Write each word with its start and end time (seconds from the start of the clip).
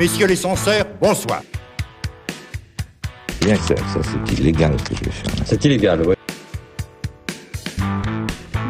Messieurs 0.00 0.28
les 0.28 0.36
censeurs, 0.36 0.86
bonsoir. 0.98 1.42
Bien 3.42 3.54
ça, 3.56 3.76
ça 3.76 4.00
c'est 4.02 4.38
illégal 4.38 4.74
ce 4.78 4.84
que 4.84 4.96
je 4.96 5.04
vais 5.04 5.10
faire. 5.10 5.34
C'est 5.44 5.62
illégal, 5.66 6.00
ouais. 6.06 6.16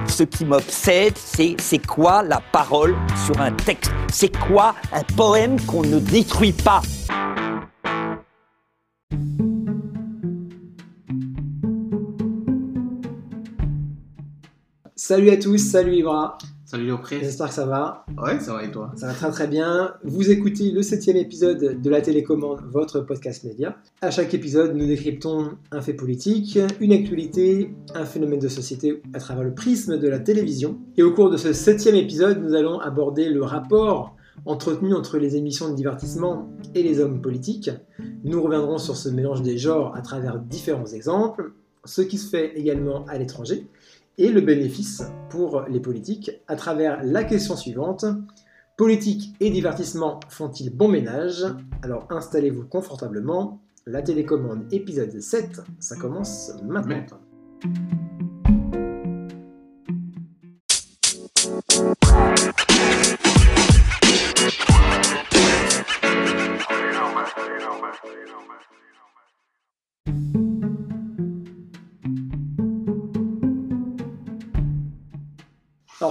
Ce 0.09 0.25
qui 0.25 0.45
m'obsède, 0.45 1.17
c'est 1.17 1.55
c'est 1.61 1.87
quoi 1.87 2.25
la 2.25 2.41
parole 2.51 2.97
sur 3.27 3.41
un 3.41 3.53
texte? 3.53 3.93
C'est 4.13 4.37
quoi 4.39 4.75
un 4.93 5.05
poème 5.17 5.61
qu'on 5.67 5.83
ne 5.83 6.01
détruit 6.01 6.53
pas? 6.53 6.83
Salut 14.97 15.31
à 15.31 15.37
tous, 15.37 15.59
salut 15.59 15.95
Ibra. 15.95 16.39
Salut 16.71 16.87
Léopré. 16.87 17.19
J'espère 17.21 17.49
que 17.49 17.55
ça 17.55 17.67
va. 17.67 18.07
Ouais, 18.17 18.39
ça 18.39 18.53
va 18.53 18.63
et 18.63 18.71
toi? 18.71 18.93
Ça 18.95 19.09
va 19.09 19.13
très 19.13 19.29
très 19.33 19.49
bien. 19.49 19.95
Vous 20.05 20.31
écoutez 20.31 20.71
le 20.71 20.83
septième 20.83 21.17
épisode 21.17 21.83
de 21.83 21.91
la 21.91 22.01
télécommande, 22.01 22.61
votre 22.71 23.01
podcast 23.01 23.43
média. 23.43 23.77
À 24.03 24.13
chaque 24.13 24.35
épisode, 24.35 24.77
nous 24.77 24.87
décryptons 24.87 25.59
un 25.73 25.81
fait 25.81 25.95
politique, 25.95 26.61
une 26.79 26.93
actualité, 26.93 27.75
un 27.93 28.05
phénomène 28.05 28.39
de 28.39 28.47
société 28.47 29.03
à 29.15 29.19
travers 29.19 29.43
le 29.43 29.53
prisme 29.53 29.99
de 29.99 30.07
la 30.07 30.21
télévision. 30.21 30.79
Et 30.97 31.03
au 31.03 31.13
cours 31.13 31.29
de 31.29 31.37
ce 31.37 31.53
septième 31.53 31.97
épisode, 31.97 32.41
nous 32.41 32.55
allons 32.55 32.79
aborder 32.79 33.31
le 33.31 33.43
rapport 33.43 34.15
entretenu 34.47 34.95
entre 34.95 35.19
les 35.19 35.35
émissions 35.35 35.71
de 35.71 35.75
divertissement 35.75 36.53
et 36.77 36.85
les 36.85 37.01
hommes 37.01 37.21
politiques. 37.21 37.73
Nous 38.23 38.41
reviendrons 38.41 38.79
sur 38.79 38.97
ce 38.97 39.09
mélange 39.09 39.43
des 39.43 39.59
genres 39.59 39.97
à 39.97 40.03
travers 40.03 40.39
différents 40.39 40.87
exemples, 40.87 41.53
ce 41.85 42.03
qui 42.03 42.17
se 42.17 42.29
fait 42.29 42.57
également 42.57 43.07
à 43.07 43.19
l'étranger 43.19 43.67
et 44.21 44.31
le 44.31 44.43
bénéfice 44.43 45.03
pour 45.31 45.63
les 45.63 45.81
politiques 45.81 46.31
à 46.47 46.55
travers 46.55 47.03
la 47.03 47.25
question 47.25 47.57
suivante. 47.57 48.05
Politique 48.77 49.35
et 49.41 49.51
divertissement 49.51 50.21
font-ils 50.29 50.71
bon 50.71 50.89
ménage? 50.89 51.47
Alors 51.83 52.07
installez-vous 52.11 52.67
confortablement. 52.67 53.61
La 53.87 54.03
télécommande 54.03 54.71
épisode 54.73 55.19
7, 55.19 55.63
ça 55.79 55.97
commence 55.97 56.53
maintenant. 56.63 57.19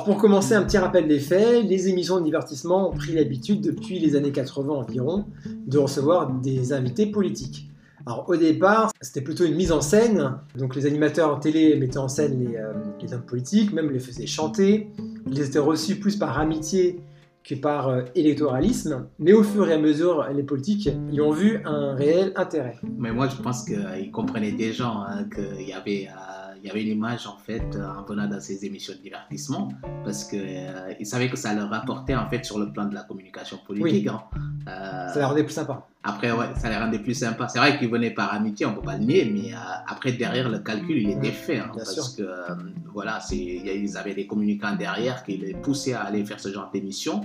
Pour 0.10 0.18
commencer, 0.18 0.56
un 0.56 0.64
petit 0.64 0.80
rappel 0.80 1.08
des 1.08 1.20
faits, 1.20 1.66
les 1.66 1.88
émissions 1.88 2.20
de 2.20 2.26
divertissement 2.26 2.90
ont 2.90 2.96
pris 2.96 3.14
l'habitude 3.14 3.62
depuis 3.62 4.00
les 4.00 4.16
années 4.16 4.32
80 4.32 4.74
environ 4.74 5.26
de 5.68 5.78
recevoir 5.78 6.32
des 6.32 6.74
invités 6.74 7.06
politiques. 7.06 7.70
Alors 8.08 8.28
au 8.28 8.36
départ, 8.36 8.92
c'était 9.02 9.22
plutôt 9.22 9.46
une 9.46 9.54
mise 9.54 9.72
en 9.72 9.82
scène, 9.82 10.38
donc 10.58 10.76
les 10.76 10.88
animateurs 10.88 11.40
télé 11.40 11.76
mettaient 11.76 12.00
en 12.00 12.08
scène 12.08 12.44
les, 12.44 12.56
euh, 12.56 13.14
hommes 13.14 13.22
politiques, 13.22 13.72
même 13.72 13.92
les 13.92 14.00
faisaient 14.00 14.26
chanter, 14.26 14.90
ils 15.28 15.42
étaient 15.42 15.60
reçus 15.60 16.00
plus 16.00 16.16
par 16.16 16.40
amitié 16.40 17.02
que 17.44 17.54
par 17.54 17.90
euh, 17.90 18.02
électoralisme, 18.16 19.06
mais 19.20 19.34
au 19.34 19.44
fur 19.44 19.70
et 19.70 19.74
à 19.74 19.78
mesure, 19.78 20.28
les 20.34 20.42
politiques 20.42 20.90
y 21.12 21.22
ont 21.22 21.34
vu 21.34 21.62
un 21.66 21.94
réel 21.94 22.34
intérêt. 22.36 22.78
Mais 22.98 23.12
moi, 23.12 23.28
je 23.28 23.40
pense 23.40 23.64
qu'ils 23.64 24.10
comprenaient 24.12 24.54
déjà 24.54 24.88
hein, 24.88 25.26
qu'il 25.32 25.68
y 25.68 25.74
avait. 25.74 26.08
euh, 26.08 26.29
il 26.62 26.68
y 26.68 26.72
avait 26.72 26.84
une 26.84 26.90
image 26.98 27.26
en 27.28 27.38
fait 27.38 27.76
euh, 27.76 27.88
en 27.98 28.04
venant 28.04 28.28
dans 28.28 28.40
ces 28.42 28.66
émissions 28.66 28.94
de 28.94 29.00
divertissement 29.00 29.70
parce 30.04 30.24
qu'ils 30.26 31.06
savaient 31.06 31.30
que 31.30 31.38
ça 31.38 31.54
leur 31.54 31.70
rapportait 31.70 32.16
en 32.16 32.28
fait 32.30 32.44
sur 32.46 32.60
le 32.60 32.72
plan 32.72 32.86
de 32.86 32.96
la 32.96 33.04
communication 33.04 33.58
politique. 33.66 34.08
hein. 34.08 34.22
Euh, 34.68 35.08
Ça 35.14 35.20
les 35.20 35.26
rendait 35.26 35.44
plus 35.44 35.54
sympa. 35.54 35.86
Après, 36.04 36.32
ouais, 36.32 36.46
ça 36.56 36.70
les 36.70 36.78
rendait 36.78 37.00
plus 37.00 37.14
sympas. 37.14 37.50
C'est 37.50 37.60
vrai 37.60 37.78
qu'ils 37.78 37.90
venaient 37.90 38.12
par 38.12 38.34
amitié, 38.34 38.66
on 38.66 38.74
peut 38.74 38.82
pas 38.82 38.98
le 38.98 39.04
nier, 39.04 39.30
mais 39.34 39.54
euh, 39.54 39.58
après, 39.88 40.14
derrière, 40.14 40.48
le 40.50 40.60
calcul, 40.60 40.98
il 40.98 41.10
était 41.10 41.32
fait. 41.32 41.58
hein, 41.60 41.72
parce 41.76 41.94
sûr. 41.94 42.16
que, 42.16 42.22
euh, 42.30 42.56
voilà, 42.94 43.20
ils 43.32 43.98
avaient 43.98 44.14
des 44.16 44.26
communicants 44.26 44.76
derrière 44.76 45.24
qui 45.24 45.36
les 45.38 45.54
poussaient 45.54 45.94
à 45.94 46.02
aller 46.04 46.24
faire 46.24 46.40
ce 46.40 46.54
genre 46.54 46.70
d'émission 46.72 47.22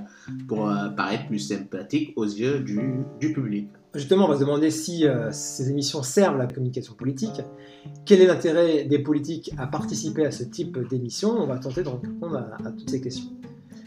pour 0.49 0.69
euh, 0.69 0.89
paraître 0.89 1.27
plus 1.29 1.39
sympathique 1.39 2.15
aux 2.17 2.25
yeux 2.25 2.61
du, 2.61 3.05
du 3.21 3.33
public. 3.33 3.69
Justement, 3.95 4.25
on 4.25 4.29
va 4.29 4.35
se 4.35 4.41
demander 4.41 4.71
si 4.71 5.07
euh, 5.07 5.31
ces 5.31 5.71
émissions 5.71 6.03
servent 6.03 6.37
la 6.37 6.47
communication 6.47 6.95
politique. 6.95 7.41
Quel 8.05 8.21
est 8.21 8.27
l'intérêt 8.27 8.85
des 8.85 8.99
politiques 8.99 9.53
à 9.57 9.69
participer 9.69 10.27
à 10.27 10.33
ce 10.33 10.43
type 10.43 10.77
d'émission? 10.89 11.31
On 11.31 11.47
va 11.47 11.59
tenter 11.59 11.85
de 11.85 11.89
répondre 11.89 12.37
à, 12.37 12.71
toutes 12.73 12.91
ces 12.91 13.01
questions. 13.01 13.31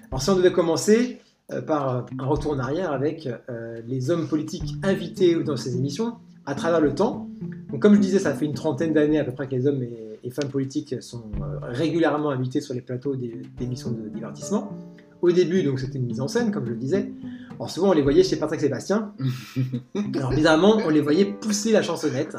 Alors 0.10 0.22
si 0.22 0.30
on 0.30 0.38
devait 0.38 0.54
commencer 0.54 1.20
euh, 1.52 1.62
par 1.62 2.06
un 2.18 2.26
retour 2.26 2.54
en 2.54 2.60
arrière 2.60 2.94
avec 2.94 3.28
euh, 3.28 3.82
les 3.86 4.10
hommes 4.10 4.30
politiques 4.30 4.76
invités 4.82 5.36
dans 5.44 5.58
ces 5.58 5.76
émissions 5.76 6.14
à 6.46 6.56
travers 6.56 6.80
le 6.80 6.96
temps. 6.96 7.28
Donc, 7.70 7.82
comme 7.82 7.96
je 7.96 8.00
disais, 8.00 8.20
ça 8.20 8.34
fait 8.34 8.46
une 8.46 8.54
trentaine 8.54 8.94
d'années 8.94 9.20
à 9.20 9.26
peu 9.26 9.34
près 9.34 9.48
que 9.48 9.56
les 9.56 9.68
hommes 9.68 9.84
et, 9.84 10.06
femmes 10.30 10.50
politiques 10.50 11.02
sont 11.02 11.24
régulièrement 11.62 12.32
invités 12.32 12.60
sur 12.60 12.74
les 12.74 12.82
plateaux 12.82 13.16
d'émissions 13.16 13.92
de 13.92 14.10
divertissement. 14.10 14.74
Au 15.22 15.32
début, 15.32 15.64
donc 15.64 15.80
c'était 15.80 16.00
une 16.00 16.06
mise 16.06 16.20
en 16.20 16.28
scène, 16.28 16.52
comme 16.52 16.66
je 16.66 16.72
le 16.72 16.78
disais. 16.78 17.10
Alors 17.58 17.70
souvent, 17.72 17.90
on 17.90 17.94
les 17.94 18.04
voyait 18.04 18.24
chez 18.24 18.36
Patrick 18.36 18.62
Sébastien. 18.62 19.14
Alors 20.16 20.32
bizarrement, 20.32 20.78
on 20.86 20.90
les 20.90 21.02
voyait 21.02 21.26
pousser 21.26 21.72
la 21.72 21.82
chansonnette. 21.82 22.38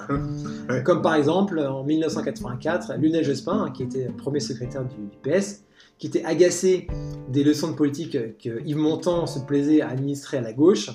Ouais. 0.69 0.83
Comme 0.84 1.03
par 1.03 1.15
exemple, 1.15 1.59
en 1.59 1.84
1984, 1.84 2.95
Lionel 3.01 3.25
Jospin, 3.25 3.65
hein, 3.65 3.71
qui 3.71 3.83
était 3.83 4.06
premier 4.17 4.41
secrétaire 4.41 4.84
du, 4.84 4.97
du 4.97 5.19
PS, 5.23 5.65
qui 5.99 6.06
était 6.06 6.25
agacé 6.25 6.87
des 7.29 7.43
leçons 7.43 7.73
de 7.73 7.77
politique 7.77 8.12
que 8.39 8.65
Yves 8.65 8.77
Montand 8.77 9.27
se 9.27 9.41
plaisait 9.41 9.81
à 9.81 9.89
administrer 9.89 10.39
à 10.39 10.41
la 10.41 10.53
gauche, 10.53 10.91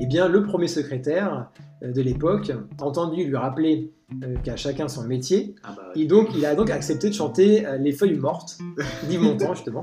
eh 0.00 0.06
bien 0.06 0.28
le 0.28 0.42
premier 0.42 0.68
secrétaire 0.68 1.50
euh, 1.82 1.92
de 1.92 2.00
l'époque 2.00 2.50
a 2.50 2.84
entendu 2.84 3.24
lui 3.24 3.36
rappeler 3.36 3.92
euh, 4.22 4.34
qu'à 4.42 4.56
chacun 4.56 4.88
son 4.88 5.04
métier, 5.04 5.54
Ah 5.62 5.74
bah, 5.76 5.82
ouais. 5.94 6.02
et 6.02 6.06
donc 6.06 6.28
il 6.34 6.44
a 6.46 6.54
donc 6.54 6.70
accepté 6.70 7.08
de 7.10 7.14
chanter 7.14 7.66
euh, 7.66 7.76
Les 7.76 7.92
feuilles 7.92 8.16
mortes 8.18 8.58
d'Yves 9.08 9.20
Montand 9.20 9.54
justement. 9.54 9.82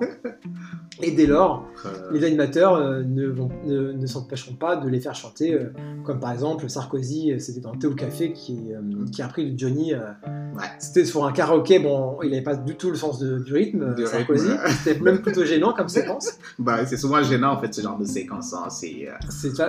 Et 1.01 1.11
dès 1.11 1.25
lors, 1.27 1.65
Euh, 1.85 1.89
les 2.13 2.23
animateurs 2.23 2.79
ne, 3.05 3.27
vont- 3.27 3.51
ne, 3.65 3.91
ne 3.91 4.05
s'empêcheront 4.07 4.55
pas 4.55 4.77
de 4.77 4.87
les 4.89 4.99
faire 4.99 5.13
chanter, 5.13 5.55
comme 6.03 6.19
par 6.19 6.31
exemple 6.31 6.67
Sarkozy, 6.69 7.33
c'était 7.39 7.59
dans 7.59 7.75
Thé 7.75 7.85
au 7.87 7.93
Café 7.93 8.31
qui, 8.33 8.69
qui 9.11 9.21
a 9.21 9.27
pris 9.27 9.53
Johnny. 9.57 9.93
Ouais. 9.93 10.63
C'était 10.79 11.03
sur 11.05 11.25
un 11.25 11.31
karaoké, 11.33 11.79
bon, 11.79 12.17
il 12.23 12.29
n'avait 12.31 12.41
pas 12.41 12.55
du 12.55 12.75
tout 12.75 12.89
le 12.89 12.95
sens 12.95 13.19
de- 13.19 13.39
du 13.39 13.53
rythme, 13.53 13.93
Du 13.93 14.05
Sarkozy. 14.07 14.47
rythme. 14.47 14.61
C'était 14.83 14.99
même 15.01 15.19
plutôt 15.21 15.43
gênant 15.43 15.73
comme 15.73 15.89
séquence. 15.89 16.39
bah, 16.59 16.85
c'est 16.85 16.97
souvent 16.97 17.21
gênant 17.21 17.51
en 17.51 17.59
fait 17.61 17.73
ce 17.73 17.81
genre 17.81 17.99
de 17.99 18.05
séquence. 18.05 18.53
hein. 18.53 18.69
C'est, 18.69 19.07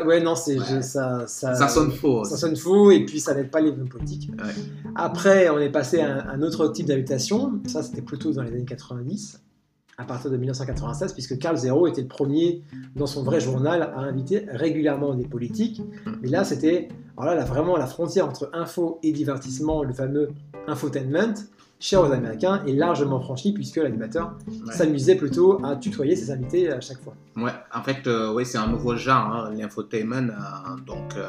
ouais, 0.07 0.21
non, 0.23 0.35
c'est 0.37 0.59
Ouais. 0.59 0.81
ça, 0.83 1.25
ça, 1.27 1.55
ça 1.55 1.69
sonne 1.69 1.91
faux. 1.93 2.25
ça 2.25 2.37
sonne 2.37 2.57
faux 2.57 2.91
et 2.93 3.05
puis 3.05 3.21
ça 3.21 3.35
n'aide 3.35 3.51
pas 3.51 3.61
les 3.61 3.73
politiques. 3.73 4.31
Après, 4.95 5.49
on 5.51 5.59
est 5.59 5.71
passé 5.71 6.01
à 6.01 6.31
un, 6.31 6.43
autre 6.43 6.69
type 6.69 6.87
d'invitation. 6.87 7.61
Ça, 7.67 7.83
c'était 7.83 8.03
plutôt 8.03 8.33
dans 8.33 8.43
les 8.43 8.53
années 8.53 8.65
90, 8.65 9.43
à 9.99 10.05
partir 10.05 10.31
de 10.31 10.37
1996, 10.37 11.13
puisque 11.13 11.39
Carl 11.39 11.57
Zero 11.57 11.87
était 11.87 12.03
le 12.03 12.09
premier 12.09 12.63
dans 12.95 13.07
son 13.07 13.23
vrai 13.23 13.41
journal 13.41 13.83
à 13.83 13.99
inviter 14.01 14.47
régulièrement 14.49 15.15
des 15.15 15.27
politiques. 15.27 15.83
Mais 16.23 16.29
là, 16.29 16.45
c'était 16.45 16.89
là, 17.19 17.35
là, 17.35 17.45
vraiment 17.45 17.77
la 17.77 17.87
frontière 17.87 18.27
entre 18.27 18.51
info 18.53 18.99
et 19.03 19.13
divertissement, 19.13 19.83
le 19.83 19.93
fameux 19.93 20.31
infotainment, 20.67 21.35
cher 21.79 22.01
aux 22.01 22.11
Américains, 22.13 22.63
est 22.67 22.73
largement 22.73 23.21
franchie 23.21 23.53
puisque 23.53 23.77
l'animateur 23.77 24.33
Ouais. 24.67 24.73
s'amusait 24.73 25.15
plutôt 25.17 25.65
à 25.65 25.77
tutoyer 25.77 26.17
ses 26.17 26.31
invités 26.31 26.71
à 26.73 26.81
chaque 26.81 27.03
fois. 27.03 27.15
Ouais, 27.37 27.53
en 27.75 27.83
fait, 27.83 28.07
euh, 28.07 28.43
c'est 28.45 28.57
un 28.57 28.67
nouveau 28.69 28.97
genre, 28.97 29.27
hein, 29.31 29.51
l'infotainment. 29.55 30.31
euh, 30.31 30.81
donc, 30.87 31.15
euh, 31.17 31.29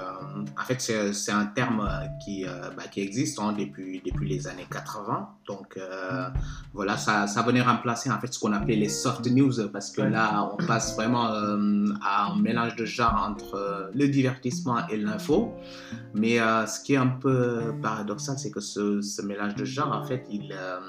en 0.57 0.63
fait, 0.63 0.79
c'est 0.79 1.31
un 1.33 1.45
terme 1.47 1.81
euh, 1.81 2.05
qui, 2.23 2.45
bah, 2.45 2.83
qui 2.89 3.01
existe 3.01 3.39
hein, 3.39 3.53
depuis, 3.57 4.01
depuis 4.05 4.29
les 4.29 4.47
années 4.47 4.65
80. 4.71 5.27
Donc, 5.49 5.77
voilà, 6.73 6.95
ça, 6.97 7.27
ça 7.27 7.41
venait 7.41 7.61
remplacer 7.61 8.09
en 8.11 8.19
fait 8.19 8.33
ce 8.33 8.39
qu'on 8.39 8.53
appelait 8.53 8.75
les 8.77 8.89
soft 8.89 9.25
news 9.29 9.51
parce 9.73 9.91
que 9.91 10.01
Ouais. 10.01 10.09
là, 10.09 10.49
on 10.53 10.65
passe 10.65 10.95
vraiment 10.95 11.25
à 11.25 12.27
un 12.31 12.39
mélange 12.39 12.75
de 12.77 12.85
genre 12.85 13.27
entre 13.29 13.89
le 13.93 14.07
divertissement 14.07 14.87
et 14.87 14.95
l'info. 14.97 15.51
Mais 16.13 16.37
ce 16.37 16.81
qui 16.83 16.93
est 16.93 16.97
un 16.97 17.07
peu 17.07 17.73
paradoxal, 17.81 18.37
c'est 18.37 18.51
que 18.51 18.61
ce, 18.61 19.01
ce 19.01 19.21
mélange 19.21 19.55
de 19.55 19.65
genre, 19.65 19.91
en 19.91 20.05
fait, 20.05 20.25
il. 20.31 20.36
Euh, 20.51 20.79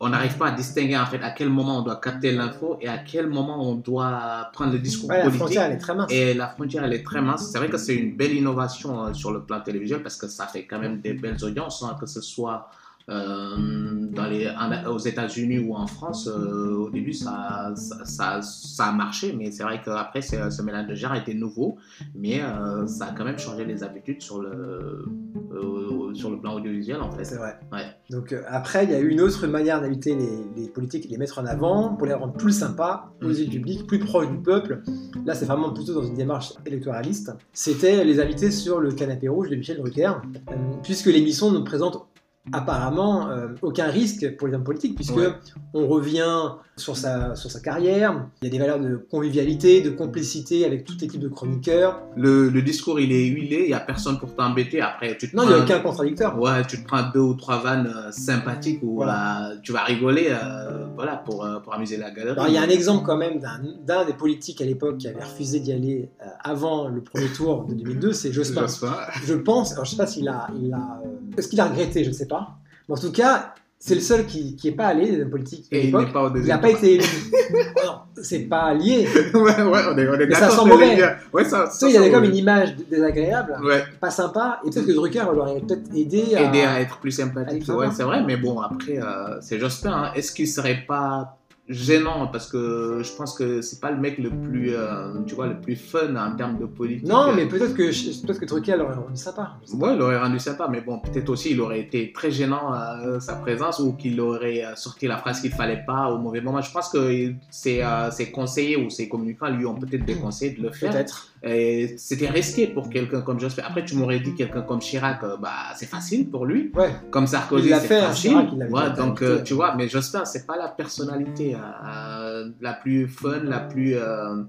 on 0.00 0.08
n'arrive 0.08 0.36
pas 0.36 0.48
à 0.48 0.50
distinguer 0.52 0.96
en 0.96 1.06
fait 1.06 1.22
à 1.22 1.30
quel 1.30 1.48
moment 1.48 1.78
on 1.78 1.82
doit 1.82 2.00
capter 2.00 2.32
l'info 2.32 2.76
et 2.80 2.88
à 2.88 2.98
quel 2.98 3.28
moment 3.28 3.62
on 3.70 3.76
doit 3.76 4.48
prendre 4.52 4.72
le 4.72 4.78
discours 4.80 5.08
Ouais, 5.10 5.18
la 5.18 5.22
politique. 5.24 5.40
frontière, 5.42 5.62
elle 5.64 5.72
est 5.72 5.78
très 5.78 5.94
mince. 5.94 6.10
Et 6.12 6.34
la 6.34 6.48
frontière, 6.48 6.84
elle 6.84 6.92
est 6.92 7.04
très 7.04 7.20
mince. 7.22 7.48
C'est 7.50 7.58
vrai 7.58 7.68
que 7.68 7.76
c'est 7.78 7.94
une 7.94 8.16
belle 8.16 8.32
innovation 8.34 9.04
euh, 9.06 9.12
sur 9.12 9.30
le 9.32 9.42
plan 9.44 9.60
télévisuel 9.60 10.02
parce 10.02 10.16
que 10.16 10.26
ça 10.26 10.46
fait 10.46 10.66
quand 10.66 10.78
même 10.80 11.00
des 11.00 11.12
belles 11.14 11.42
audiences, 11.44 11.82
hein, 11.84 11.96
que 12.00 12.06
ce 12.06 12.20
soit 12.20 12.68
dans 13.08 14.26
les, 14.26 14.48
en- 14.48 14.90
aux 14.90 14.98
États-Unis 14.98 15.58
ou 15.58 15.74
en 15.74 15.86
France, 15.86 16.28
euh, 16.28 16.74
au 16.76 16.90
début, 16.90 17.12
ça, 17.12 17.72
ça, 17.76 18.04
ça, 18.04 18.40
ça 18.42 18.84
a 18.86 18.92
marché, 18.92 19.34
mais 19.36 19.50
c'est 19.50 19.62
vrai 19.62 19.80
qu'après, 19.84 20.22
ce, 20.22 20.62
mélange 20.62 20.86
de 20.88 20.94
genres 20.94 21.14
était 21.14 21.34
nouveau, 21.34 21.76
mais 22.14 22.40
euh, 22.42 22.86
ça 22.86 23.06
a 23.06 23.12
quand 23.12 23.24
même 23.24 23.38
changé 23.38 23.64
les 23.64 23.82
habitudes 23.82 24.20
sur 24.22 24.40
le, 24.40 25.04
euh, 25.52 26.14
sur 26.14 26.30
le 26.30 26.38
plan 26.38 26.54
audiovisuel, 26.54 27.00
en 27.00 27.10
fait. 27.10 27.24
C'est 27.24 27.36
vrai. 27.36 27.58
Ouais. 27.72 27.84
Donc 28.10 28.32
euh, 28.32 28.42
après, 28.48 28.84
il 28.84 28.90
y 28.90 28.94
a 28.94 29.00
eu 29.00 29.08
une 29.08 29.20
autre 29.20 29.46
manière 29.46 29.80
d'inviter 29.80 30.14
les, 30.14 30.62
les 30.62 30.68
politiques 30.68 31.06
et 31.06 31.08
les 31.08 31.16
mettre 31.18 31.38
en 31.38 31.46
avant 31.46 31.94
pour 31.94 32.06
les 32.06 32.14
rendre 32.14 32.34
plus 32.34 32.52
sympas 32.52 33.10
aux 33.22 33.26
Mm. 33.28 33.32
yeux 33.32 33.46
du 33.46 33.58
public, 33.58 33.86
plus 33.86 33.98
proches 33.98 34.28
du 34.30 34.38
peuple. 34.38 34.82
Là, 35.24 35.34
c'est 35.34 35.44
vraiment 35.46 35.72
plutôt 35.72 35.94
dans 35.94 36.02
une 36.04 36.14
démarche 36.14 36.52
électoraliste. 36.66 37.32
C'était 37.52 38.04
les 38.04 38.20
invités 38.20 38.50
sur 38.50 38.80
le 38.80 38.92
canapé 38.92 39.28
rouge 39.28 39.48
de 39.50 39.56
Michel 39.56 39.78
Drucker, 39.78 40.12
euh, 40.50 40.54
puisque 40.82 41.06
l'émission 41.06 41.50
ne 41.52 41.60
présente 41.60 42.06
apparemment 42.52 43.28
euh, 43.30 43.48
aucun 43.62 43.86
risque 43.86 44.36
pour 44.36 44.48
les 44.48 44.54
hommes 44.54 44.64
politiques, 44.64 44.96
puisque 44.96 45.16
Ouais. 45.16 45.32
on 45.74 45.86
revient 45.86 46.50
sur 46.76 46.96
sa, 46.96 47.36
sur 47.36 47.50
sa 47.50 47.60
carrière, 47.60 48.26
il 48.40 48.46
y 48.46 48.48
a 48.48 48.50
des 48.50 48.58
valeurs 48.58 48.80
de 48.80 48.96
convivialité, 48.96 49.80
de 49.82 49.90
complicité 49.90 50.64
avec 50.64 50.84
toute 50.84 51.00
l'équipe 51.00 51.20
de 51.20 51.28
chroniqueurs. 51.28 52.00
Le, 52.16 52.48
le 52.48 52.62
discours, 52.62 52.98
il 52.98 53.12
est 53.12 53.26
huilé, 53.26 53.60
il 53.64 53.68
n'y 53.68 53.74
a 53.74 53.80
personne 53.80 54.18
pour 54.18 54.34
t'embêter. 54.34 54.80
Après, 54.80 55.16
tu 55.16 55.30
te 55.30 55.36
Non, 55.36 55.44
il 55.44 55.48
n'y 55.50 55.54
a 55.54 55.58
aucun 55.62 55.78
contradicteur. 55.80 56.38
Ouais, 56.40 56.64
tu 56.66 56.82
te 56.82 56.86
prends 56.86 57.10
deux 57.14 57.20
ou 57.20 57.34
trois 57.34 57.58
vannes 57.62 57.92
euh, 57.94 58.10
sympathiques 58.10 58.80
où 58.82 58.96
Voilà. 58.96 59.50
euh, 59.52 59.56
tu 59.62 59.72
vas 59.72 59.84
rigoler 59.84 60.28
euh, 60.30 60.81
voilà, 60.94 61.16
pour, 61.16 61.44
euh, 61.44 61.58
pour 61.60 61.74
amuser 61.74 61.96
la 61.96 62.10
galerie. 62.10 62.32
Alors, 62.32 62.48
il 62.48 62.54
y 62.54 62.58
a 62.58 62.62
un 62.62 62.68
exemple 62.68 63.04
quand 63.06 63.16
même 63.16 63.40
d'un 63.40 64.04
des 64.04 64.12
politiques 64.12 64.60
à 64.60 64.64
l'époque 64.64 64.98
qui 64.98 65.08
avait 65.08 65.22
refusé 65.22 65.60
d'y 65.60 65.72
aller 65.72 66.10
euh, 66.20 66.26
avant 66.42 66.88
le 66.88 67.00
premier 67.02 67.28
tour 67.28 67.64
de 67.64 67.74
2002, 67.74 68.12
c'est 68.12 68.32
Jospin. 68.32 68.62
Jospin. 68.62 68.94
Je 69.24 69.34
pense, 69.34 69.72
alors 69.72 69.84
je 69.84 69.90
sais 69.92 69.96
pas 69.96 70.06
s'il 70.06 70.28
a, 70.28 70.48
il 70.60 70.72
a, 70.72 71.00
euh, 71.04 71.08
est-ce 71.38 71.48
qu'il 71.48 71.60
a 71.60 71.66
regretté, 71.66 72.04
je 72.04 72.08
ne 72.10 72.14
sais 72.14 72.26
pas. 72.28 72.56
Mais 72.88 72.94
en 72.96 73.00
tout 73.00 73.12
cas, 73.12 73.54
c'est 73.78 73.94
le 73.96 74.00
seul 74.00 74.26
qui 74.26 74.56
n'est 74.64 74.72
pas 74.72 74.86
allé 74.86 75.10
des 75.10 75.22
hommes 75.22 75.30
politiques 75.30 75.66
Et 75.72 75.80
il 75.80 75.86
l'époque. 75.86 76.06
n'est 76.06 76.12
pas 76.12 76.24
au 76.24 76.28
Il 76.28 76.34
deuxième 76.34 76.56
n'a 76.56 76.62
pas 76.62 76.70
été 76.70 76.94
élu. 76.94 77.04
c'est 78.22 78.40
pas 78.40 78.72
lié. 78.74 79.06
ouais, 79.34 79.40
ouais, 79.40 79.80
on 79.90 79.98
est, 79.98 80.08
on 80.08 80.14
est 80.14 80.26
Mais 80.26 80.34
ça 80.34 80.50
sent 80.50 80.64
mauvais. 80.66 80.96
Ouais, 81.32 81.44
ça, 81.44 81.68
il 81.82 81.90
y 81.90 81.96
avait 81.96 82.10
comme 82.10 82.24
une 82.24 82.36
image 82.36 82.74
désagréable, 82.90 83.56
Ouais, 83.64 83.84
pas 84.00 84.10
sympa, 84.10 84.60
et 84.66 84.70
peut-être 84.70 84.86
que 84.86 84.92
Drucker 84.92 85.24
l'aurait 85.34 85.60
peut-être 85.60 85.94
aidé 85.94 86.34
à. 86.36 86.42
aider 86.42 86.62
à 86.62 86.80
être 86.80 86.98
plus 86.98 87.18
à 87.20 87.24
sympathique. 87.24 87.62
être. 87.62 87.74
Ouais, 87.74 87.88
c'est 87.92 88.02
vrai, 88.04 88.22
mais 88.26 88.36
bon, 88.36 88.60
après, 88.60 88.98
euh, 88.98 89.40
c'est 89.40 89.58
Jospin. 89.58 89.92
hein. 89.92 90.12
Est-ce 90.14 90.32
qu'il 90.32 90.48
serait 90.48 90.84
pas 90.86 91.38
gênant 91.68 92.26
parce 92.26 92.48
que 92.50 93.02
je 93.04 93.12
pense 93.12 93.34
que 93.34 93.62
c'est 93.62 93.80
pas 93.80 93.92
le 93.92 93.98
mec 93.98 94.18
le 94.18 94.30
plus 94.30 94.74
euh, 94.74 95.20
tu 95.26 95.34
vois 95.34 95.46
le 95.46 95.60
plus 95.60 95.76
fun 95.76 96.16
en 96.16 96.34
termes 96.36 96.58
de 96.58 96.66
politique 96.66 97.06
Non, 97.06 97.32
mais 97.32 97.46
peut-être 97.46 97.74
que, 97.74 98.26
peut 98.26 98.34
que 98.34 98.44
Drucker 98.44 98.76
l'aurait 98.76 98.94
rendu 98.94 99.16
sympa. 99.16 99.52
Ouais, 99.74 99.94
il 99.94 100.02
aurait 100.02 100.18
rendu 100.18 100.40
sympa, 100.40 100.66
mais 100.68 100.80
bon, 100.80 100.98
peut-être 100.98 101.28
aussi 101.30 101.52
il 101.52 101.60
aurait 101.60 101.80
été 101.80 102.12
très 102.12 102.30
gênant 102.32 102.74
euh, 102.74 103.20
sa 103.20 103.36
présence 103.36 103.78
ou 103.78 103.92
qu'il 103.92 104.20
aurait 104.20 104.64
euh, 104.64 104.74
sorti 104.74 105.06
la 105.06 105.16
phrase 105.18 105.40
qu'il 105.40 105.52
fallait 105.52 105.84
pas 105.86 106.10
au 106.10 106.18
mauvais 106.18 106.40
moment. 106.40 106.60
Je 106.60 106.72
pense 106.72 106.88
que 106.88 107.32
ses, 107.50 107.82
euh, 107.82 108.10
ses 108.10 108.30
conseillers 108.32 108.76
ou 108.76 108.90
ses 108.90 109.08
communicants 109.08 109.48
lui 109.48 109.64
ont 109.64 109.76
peut-être 109.76 110.04
déconseillé 110.04 110.56
de 110.56 110.62
le 110.62 110.72
faire. 110.72 110.90
Peut-être. 110.90 111.28
Et 111.44 111.94
c'était 111.98 112.28
risqué 112.28 112.68
pour 112.68 112.88
quelqu'un 112.88 113.20
comme 113.20 113.40
Jospin. 113.40 113.62
Après, 113.66 113.84
tu 113.84 113.96
m'aurais 113.96 114.20
dit 114.20 114.34
quelqu'un 114.34 114.62
comme 114.62 114.78
Chirac, 114.78 115.22
euh, 115.24 115.36
bah 115.36 115.50
c'est 115.76 115.86
facile 115.86 116.28
pour 116.28 116.46
lui. 116.46 116.70
Ouais. 116.74 116.90
Comme 117.10 117.26
Sarkozy, 117.26 117.68
c'est 117.68 117.80
fait, 117.80 117.98
hein, 117.98 118.08
facile. 118.08 118.30
Chirac, 118.30 118.48
il 118.52 118.72
Ouais, 118.72 118.90
donc 118.96 119.22
tu 119.44 119.54
vois, 119.54 119.74
mais 119.76 119.88
Jospin, 119.88 120.24
c'est 120.24 120.46
pas 120.46 120.56
la 120.56 120.68
personnalité 120.68 121.51
euh, 121.54 122.48
la 122.60 122.72
plus 122.74 123.08
fun, 123.08 123.40
la 123.44 123.60
plus 123.60 123.94
euh, 123.96 124.42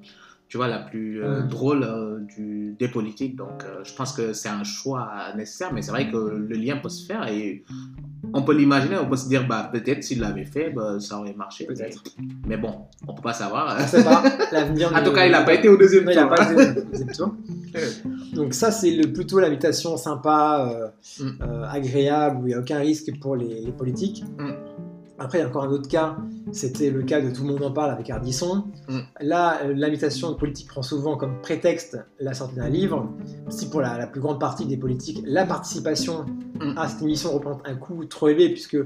tu 0.50 0.57
vois, 0.57 0.67
la 0.67 0.79
plus 0.79 1.23
euh, 1.23 1.41
drôle 1.41 1.88
du, 2.35 2.75
des 2.77 2.88
politiques. 2.88 3.35
Donc, 3.35 3.63
je 3.83 3.94
pense 3.95 4.13
que 4.13 4.33
c'est 4.33 4.50
un 4.50 4.63
choix 4.63 5.09
nécessaire, 5.35 5.73
mais 5.73 5.81
c'est 5.81 5.89
vrai 5.91 6.11
que 6.11 6.17
le 6.17 6.55
lien 6.55 6.77
peut 6.77 6.89
se 6.89 7.05
faire 7.07 7.27
et 7.27 7.63
on 8.33 8.44
peut 8.44 8.53
l'imaginer, 8.55 8.97
on 8.97 9.09
peut 9.09 9.15
se 9.17 9.27
dire, 9.27 9.47
bah, 9.47 9.69
peut-être 9.73 10.03
s'il 10.03 10.19
l'avait 10.21 10.45
fait, 10.45 10.69
bah, 10.69 11.00
ça 11.00 11.17
aurait 11.19 11.33
marché. 11.33 11.65
Peut-être. 11.65 12.03
Mais, 12.47 12.57
bon, 12.57 12.85
on 13.07 13.15
peut 13.15 13.21
pas 13.23 13.33
savoir. 13.33 13.75
On 13.79 13.88
sait 13.88 14.03
pas. 14.03 14.23
L'avenir. 14.51 14.91
En 14.95 15.00
ne- 15.01 15.05
tout 15.05 15.11
cas, 15.13 15.25
il 15.25 15.31
n'a 15.31 15.41
pas 15.44 15.55
été 15.55 15.69
au 15.69 15.75
deuxième 15.77 16.05
Non, 16.05 16.11
il 16.11 16.15
n'a 16.15 16.27
tour. 16.27 16.35
pas 16.35 16.51
été 16.51 16.79
au 16.79 16.83
deuxième 16.83 17.11
tour. 17.11 17.35
Donc 18.33 18.53
ça, 18.53 18.69
c'est 18.71 18.91
le, 18.91 19.11
plutôt 19.11 19.39
l'invitation 19.39 19.97
sympa, 19.97 20.69
euh, 20.71 20.88
Mm. 21.23 21.41
euh, 21.41 21.65
agréable, 21.69 22.38
où 22.44 22.47
il 22.47 22.50
n'y 22.50 22.53
a 22.53 22.59
aucun 22.59 22.77
risque 22.79 23.11
pour 23.19 23.35
les, 23.35 23.61
les 23.61 23.71
politiques. 23.71 24.23
Mm. 24.38 24.51
Après, 25.19 25.38
il 25.38 25.42
y 25.42 25.44
a 25.44 25.48
encore 25.48 25.63
un 25.63 25.69
autre 25.69 25.88
cas, 25.88 26.18
c'était 26.51 26.89
le 26.89 27.04
cas 27.04 27.21
de 27.21 27.30
Tout 27.30 27.44
le 27.44 27.54
monde 27.54 27.63
en 27.63 27.71
parle 27.71 27.92
avec 27.92 28.10
Ardisson. 28.10 28.65
Mm. 28.89 29.00
Là, 29.21 29.60
l'invitation 29.68 30.33
politique 30.36 30.68
prend 30.68 30.81
souvent 30.81 31.18
comme 31.18 31.39
prétexte 31.42 32.00
la 32.19 32.33
sortie 32.33 32.56
d'un 32.56 32.69
livre. 32.69 33.10
Si 33.50 33.69
pour 33.69 33.81
la, 33.81 33.98
la 33.98 34.07
plus 34.07 34.21
grande 34.21 34.39
partie 34.39 34.65
des 34.65 34.77
politiques, 34.77 35.21
la 35.25 35.45
participation 35.45 36.25
Mm. 36.63 36.77
à 36.77 36.88
cette 36.88 37.01
émission 37.01 37.31
représente 37.31 37.62
un 37.65 37.75
coût 37.75 38.06
trop 38.06 38.30
élevé, 38.30 38.50
puisque 38.50 38.77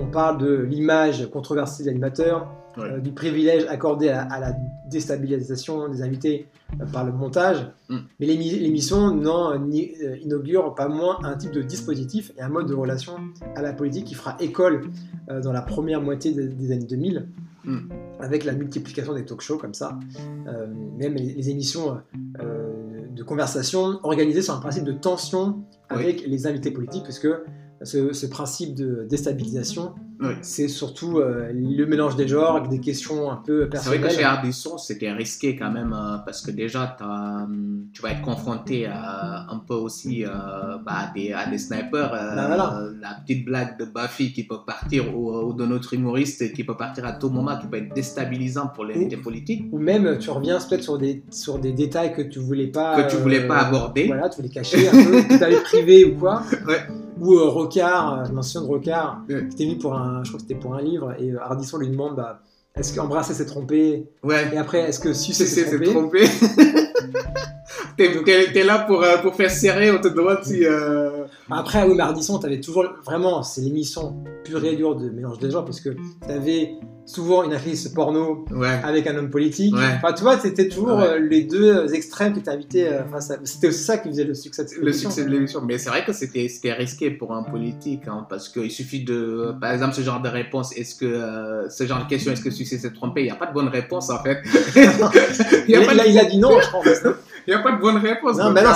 on 0.00 0.06
parle 0.06 0.38
de 0.38 0.56
l'image 0.56 1.28
controversée 1.30 1.82
de 1.84 1.88
l'animateur, 1.88 2.48
Ouais. 2.76 2.84
euh, 2.94 2.98
du 2.98 3.12
privilège 3.12 3.64
accordé 3.68 4.08
à, 4.08 4.22
à 4.22 4.40
la 4.40 4.52
déstabilisation 4.90 5.88
des 5.88 6.02
invités 6.02 6.48
euh, 6.80 6.86
par 6.86 7.04
le 7.04 7.12
montage. 7.12 7.68
Mm. 7.88 7.96
Mais 8.18 8.26
l'émi- 8.26 8.58
l'émission 8.58 9.14
n'en 9.14 9.52
euh, 9.52 10.16
inaugure 10.20 10.74
pas 10.74 10.88
moins 10.88 11.18
un 11.22 11.36
type 11.36 11.52
de 11.52 11.62
dispositif 11.62 12.32
et 12.36 12.42
un 12.42 12.48
mode 12.48 12.66
de 12.66 12.74
relation 12.74 13.12
à 13.54 13.62
la 13.62 13.72
politique 13.72 14.06
qui 14.06 14.14
fera 14.14 14.36
école 14.40 14.90
euh, 15.30 15.40
dans 15.40 15.52
la 15.52 15.62
première 15.62 16.00
moitié 16.02 16.32
des, 16.32 16.48
des 16.48 16.72
années 16.72 16.86
2000, 16.86 17.28
Mm. 17.64 17.78
avec 18.20 18.44
la 18.44 18.52
multiplication 18.52 19.14
des 19.14 19.24
talk-shows 19.24 19.56
comme 19.56 19.72
ça. 19.72 19.98
Même 20.98 21.14
les, 21.14 21.32
les 21.32 21.48
émissions 21.48 21.96
de 22.38 23.22
conversation 23.22 24.00
organisées 24.02 24.42
sur 24.42 24.52
un 24.54 24.60
principe 24.60 24.84
de 24.84 24.92
tension 24.92 25.60
avec 25.88 26.26
les 26.26 26.46
invités 26.46 26.70
politiques, 26.70 27.04
puisque 27.04 27.28
ce, 27.84 28.12
ce 28.12 28.26
principe 28.26 28.74
de 28.74 29.06
déstabilisation, 29.08 29.92
Oui. 30.20 30.34
c'est 30.42 30.68
surtout 30.68 31.18
euh, 31.18 31.50
le 31.52 31.84
mélange 31.86 32.16
des 32.16 32.26
genres, 32.28 32.56
avec 32.56 32.68
des 32.70 32.80
questions 32.80 33.30
un 33.30 33.36
peu 33.36 33.68
C'est 33.72 33.78
vrai 33.88 33.98
personnelles. 33.98 34.02
que 34.02 34.08
chez 34.10 34.24
Ardisson, 34.24 34.78
c'était 34.78 35.10
risqué 35.12 35.56
quand 35.56 35.70
même 35.70 35.92
euh, 35.92 36.18
parce 36.24 36.40
que 36.42 36.50
déjà, 36.50 36.96
hum, 37.00 37.86
tu 37.92 38.00
vas 38.02 38.10
être 38.12 38.22
confronté 38.22 38.86
à, 38.86 39.46
un 39.50 39.58
peu 39.58 39.74
aussi 39.74 40.24
euh, 40.24 40.28
bah, 40.84 40.92
à, 41.10 41.12
des, 41.14 41.32
à 41.32 41.46
des 41.48 41.58
snipers. 41.58 42.12
euh, 42.14 42.34
Bah, 42.36 42.46
voilà. 42.46 42.80
La 43.00 43.14
petite 43.20 43.44
blague 43.44 43.78
de 43.78 43.84
Buffy 43.84 44.32
qui 44.32 44.44
peut 44.44 44.58
partir 44.66 45.16
ou, 45.16 45.32
ou 45.32 45.52
de 45.52 45.66
notre 45.66 45.94
humoriste 45.94 46.52
qui 46.52 46.64
peut 46.64 46.76
partir 46.76 47.04
à 47.04 47.12
tout 47.12 47.28
moment, 47.28 47.58
qui 47.58 47.66
peut 47.66 47.76
être 47.78 47.94
déstabilisant 47.94 48.68
pour 48.68 48.84
l'invité 48.84 49.16
politique. 49.16 49.66
Ou 49.72 49.78
même 49.78 50.18
tu 50.18 50.30
reviens 50.30 50.58
peut-être 50.58 50.82
sur 50.82 50.98
des, 50.98 51.22
sur 51.30 51.58
des 51.58 51.72
détails 51.72 52.14
que 52.14 52.22
tu 52.22 52.38
voulais 52.38 52.68
pas 52.68 53.02
Que 53.02 53.10
tu 53.10 53.16
voulais 53.16 53.46
pas 53.46 53.66
aborder. 53.66 54.06
Voilà, 54.06 54.28
tu 54.28 54.36
voulais 54.36 54.48
cacher 54.48 54.88
un 54.88 54.92
peu, 54.92 55.22
que 55.22 55.38
tu 55.38 55.44
avais 55.44 55.60
privé 55.62 56.04
ou 56.04 56.14
quoi. 56.18 56.42
Ouais. 56.66 56.80
Ou 57.20 57.34
euh, 57.34 57.48
Rocard, 57.48 58.20
euh, 58.20 58.24
je 58.26 58.32
mentionne 58.32 58.64
Rocard, 58.64 59.22
Ouais. 59.28 59.46
qui 59.48 59.54
était 59.54 59.66
mis 59.66 59.76
pour 59.78 59.94
un, 59.94 60.22
je 60.24 60.30
crois 60.30 60.38
que 60.38 60.46
c'était 60.48 60.60
pour 60.60 60.74
un 60.74 60.82
livre, 60.82 61.14
et 61.18 61.30
euh, 61.30 61.42
Ardisson 61.42 61.78
lui 61.78 61.88
demande 61.88 62.16
bah, 62.16 62.40
est-ce 62.76 62.92
qu'embrasser 62.94 63.34
s'est 63.34 63.46
trompé? 63.46 64.08
Ouais. 64.24 64.50
Et 64.52 64.56
après, 64.58 64.80
est-ce 64.80 64.98
que 65.00 65.12
sucer 65.12 65.46
C'est 65.46 65.64
s'est 65.64 65.78
c'est 65.78 65.84
trompé, 65.84 66.24
trompé. 66.24 66.74
T'es 67.96 68.10
t'es- 68.52 68.64
là 68.64 68.78
pour, 68.80 69.02
euh, 69.02 69.18
pour 69.18 69.34
faire 69.34 69.50
serrer, 69.50 69.90
on 69.90 70.00
te 70.00 70.08
demande 70.08 70.38
si. 70.42 70.64
euh, 70.64 71.24
Après, 71.50 71.84
oui, 71.86 71.94
mais 71.96 72.02
Ardisson, 72.02 72.38
tu 72.38 72.46
avais 72.46 72.60
toujours. 72.60 72.86
Vraiment, 73.04 73.42
c'est 73.42 73.60
l'émission 73.60 74.16
pure 74.44 74.64
et 74.64 74.74
dure 74.76 74.96
de 74.96 75.10
mélange 75.10 75.38
des 75.38 75.50
genres, 75.50 75.64
parce 75.64 75.80
que 75.80 75.90
tu 75.90 75.98
avais 76.30 76.72
souvent 77.06 77.42
une 77.44 77.52
actrice 77.52 77.86
porno 77.88 78.46
Ouais. 78.50 78.80
avec 78.82 79.06
un 79.06 79.14
homme 79.16 79.28
politique. 79.28 79.74
Ouais. 79.76 79.82
Enfin, 79.96 80.14
tu 80.14 80.22
vois, 80.22 80.38
c'était 80.38 80.68
toujours 80.68 80.96
Ouais. 80.96 81.04
euh, 81.06 81.18
les 81.18 81.42
deux 81.42 81.94
extrêmes 81.94 82.32
qui 82.32 82.38
étaient 82.40 82.50
invités 82.50 82.88
face 83.12 83.30
à. 83.30 83.36
C'était 83.44 83.68
aussi 83.68 83.84
ça 83.84 83.98
qui 83.98 84.08
faisait 84.08 84.24
le 84.24 84.32
succès 84.34 84.64
de 84.64 84.68
cette 84.70 84.78
le 84.82 84.92
succès 84.92 85.22
de 85.24 85.28
l'émission. 85.30 85.60
Mais 85.62 85.76
c'est 85.76 85.90
vrai 85.90 86.02
que 86.06 86.14
c'était 86.14 86.48
c'était 86.48 86.72
risqué 86.72 87.10
pour 87.10 87.32
un 87.34 87.42
politique, 87.42 88.02
hein, 88.08 88.26
parce 88.28 88.48
qu'il 88.48 88.70
suffit 88.70 89.04
de, 89.04 89.52
par 89.60 89.70
exemple, 89.72 89.94
ce 89.94 90.00
genre 90.00 90.22
de 90.22 90.30
réponse, 90.30 90.74
est-ce 90.76 90.94
que, 90.94 91.04
euh, 91.04 91.68
ce 91.68 91.84
genre 91.86 92.02
de 92.02 92.08
question, 92.08 92.32
est-ce 92.32 92.42
que 92.42 92.50
Succès 92.50 92.78
s'est 92.78 92.92
trompé? 92.92 93.20
Il 93.20 93.24
n'y 93.24 93.30
a 93.30 93.36
pas 93.36 93.46
de 93.46 93.52
bonne 93.52 93.68
réponse 93.68 94.08
en 94.10 94.22
fait. 94.22 94.38
Il 95.68 95.74
a, 95.76 95.80
Là, 95.80 95.86
pas 95.86 95.94
là, 95.94 96.04
de- 96.04 96.08
il 96.10 96.18
a 96.18 96.24
dit 96.24 96.38
non, 96.38 96.58
je 96.60 96.70
pense. 96.70 97.14
Il 97.46 97.50
y 97.52 97.54
a 97.54 97.58
pas 97.60 97.72
de 97.72 97.80
bonne 97.80 97.96
réponse. 97.98 98.38
Non, 98.38 98.50
mais 98.50 98.62
non, 98.62 98.70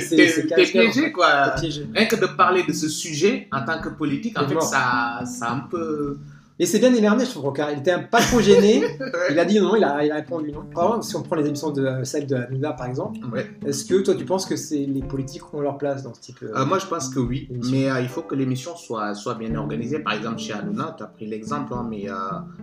c'est 0.00 0.46
t'es- 0.46 0.64
piégé 0.64 1.12
quoi. 1.12 1.54
Rien 1.94 2.06
que 2.06 2.16
de 2.16 2.26
parler 2.26 2.62
de 2.64 2.72
ce 2.72 2.88
sujet 2.88 3.48
en 3.52 3.64
tant 3.64 3.80
que 3.80 3.88
politique, 3.90 4.38
en 4.38 4.46
fait, 4.48 4.60
ça, 4.62 5.20
ça 5.24 5.50
un 5.52 5.60
peu. 5.60 6.18
Et 6.62 6.66
c'est 6.66 6.78
bien 6.78 6.92
émerné, 6.94 7.24
je 7.24 7.30
trouve, 7.30 7.44
Rocard. 7.44 7.70
Il 7.72 7.78
était 7.78 7.90
un- 7.90 8.02
pas 8.02 8.20
trop 8.20 8.38
gêné. 8.40 8.84
il 9.30 9.38
a 9.38 9.46
dit 9.46 9.58
non, 9.60 9.76
il 9.76 9.82
a, 9.82 10.04
il 10.04 10.12
a 10.12 10.16
répondu 10.16 10.52
non. 10.52 10.62
Par 10.74 10.84
exemple, 10.88 11.04
si 11.04 11.16
on 11.16 11.22
prend 11.22 11.36
les 11.36 11.46
émissions 11.46 11.70
de 11.70 11.82
euh, 11.86 12.04
celle 12.04 12.26
de 12.26 12.34
Hanouna, 12.36 12.72
par 12.74 12.86
exemple, 12.86 13.18
Ouais. 13.32 13.50
est-ce 13.66 13.86
que 13.86 13.94
toi, 14.02 14.14
tu 14.14 14.26
penses 14.26 14.44
que 14.44 14.56
c'est 14.56 14.84
les 14.84 15.00
politiques 15.02 15.54
ont 15.54 15.60
leur 15.62 15.78
place 15.78 16.02
dans 16.02 16.12
ce 16.12 16.20
type 16.20 16.36
euh, 16.42 16.52
Euh, 16.54 16.66
moi, 16.66 16.78
je 16.78 16.84
pense 16.84 17.08
que 17.08 17.18
oui, 17.18 17.48
mais 17.70 17.90
euh, 17.90 18.00
il 18.02 18.08
faut 18.08 18.20
que 18.20 18.34
l'émission 18.34 18.76
soit, 18.76 19.14
soit 19.14 19.36
bien 19.36 19.54
organisée. 19.54 20.00
Par 20.00 20.12
exemple, 20.12 20.38
chez 20.38 20.52
Hanouna, 20.52 20.94
tu 20.98 21.02
as 21.02 21.06
pris 21.06 21.26
l'exemple, 21.26 21.72
hein, 21.72 21.86
mais 21.88 22.10
euh, 22.10 22.14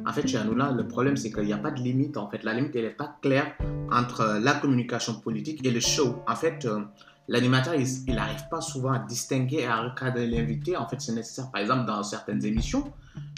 en 0.05 0.13
fait, 0.13 0.27
chez 0.27 0.37
Hanouna, 0.37 0.71
le 0.73 0.87
problème, 0.87 1.17
c'est 1.17 1.31
qu'il 1.31 1.45
n'y 1.45 1.53
a 1.53 1.57
pas 1.57 1.71
de 1.71 1.79
limite. 1.81 2.17
En 2.17 2.29
fait, 2.29 2.43
la 2.43 2.53
limite, 2.53 2.75
elle 2.75 2.83
n'est 2.83 2.89
pas 2.91 3.15
claire 3.21 3.47
entre 3.91 4.37
la 4.39 4.53
communication 4.53 5.15
politique 5.15 5.65
et 5.65 5.71
le 5.71 5.79
show. 5.79 6.17
En 6.27 6.35
fait, 6.35 6.67
l'animateur, 7.27 7.73
il 7.73 8.13
n'arrive 8.13 8.43
pas 8.51 8.61
souvent 8.61 8.91
à 8.91 8.99
distinguer 8.99 9.61
et 9.61 9.65
à 9.65 9.81
recadrer 9.81 10.27
l'invité. 10.27 10.77
En 10.77 10.87
fait, 10.87 11.01
c'est 11.01 11.13
nécessaire, 11.13 11.49
par 11.51 11.61
exemple, 11.61 11.85
dans 11.87 12.03
certaines 12.03 12.45
émissions. 12.45 12.83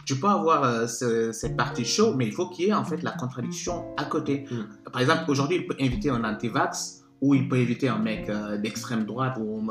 Tu 0.05 0.15
peux 0.19 0.27
avoir 0.27 0.63
euh, 0.63 0.87
ce- 0.87 1.31
cette 1.31 1.55
partie 1.55 1.85
show, 1.85 2.13
mais 2.15 2.25
il 2.27 2.33
faut 2.33 2.47
qu'il 2.49 2.65
y 2.65 2.69
ait 2.69 2.73
en 2.73 2.83
fait 2.85 3.03
la 3.03 3.11
contradiction 3.11 3.85
à 3.97 4.05
côté. 4.05 4.45
Mm. 4.49 4.89
Par 4.91 5.01
exemple, 5.01 5.23
aujourd'hui, 5.27 5.57
il 5.57 5.67
peut 5.67 5.75
inviter 5.79 6.09
un 6.09 6.23
anti-vax 6.23 7.03
ou 7.21 7.35
il 7.35 7.47
peut 7.49 7.57
inviter 7.57 7.89
un 7.89 7.99
mec 7.99 8.29
euh, 8.29 8.57
d'extrême 8.57 9.05
droite 9.05 9.37
ou, 9.39 9.61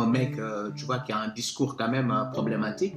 un 0.00 0.06
mec, 0.06 0.38
euh, 0.38 0.70
tu 0.74 0.84
vois, 0.86 0.98
qui 1.00 1.12
a 1.12 1.18
un 1.20 1.28
discours 1.28 1.76
quand 1.76 1.90
même 1.90 2.12
problématique. 2.32 2.96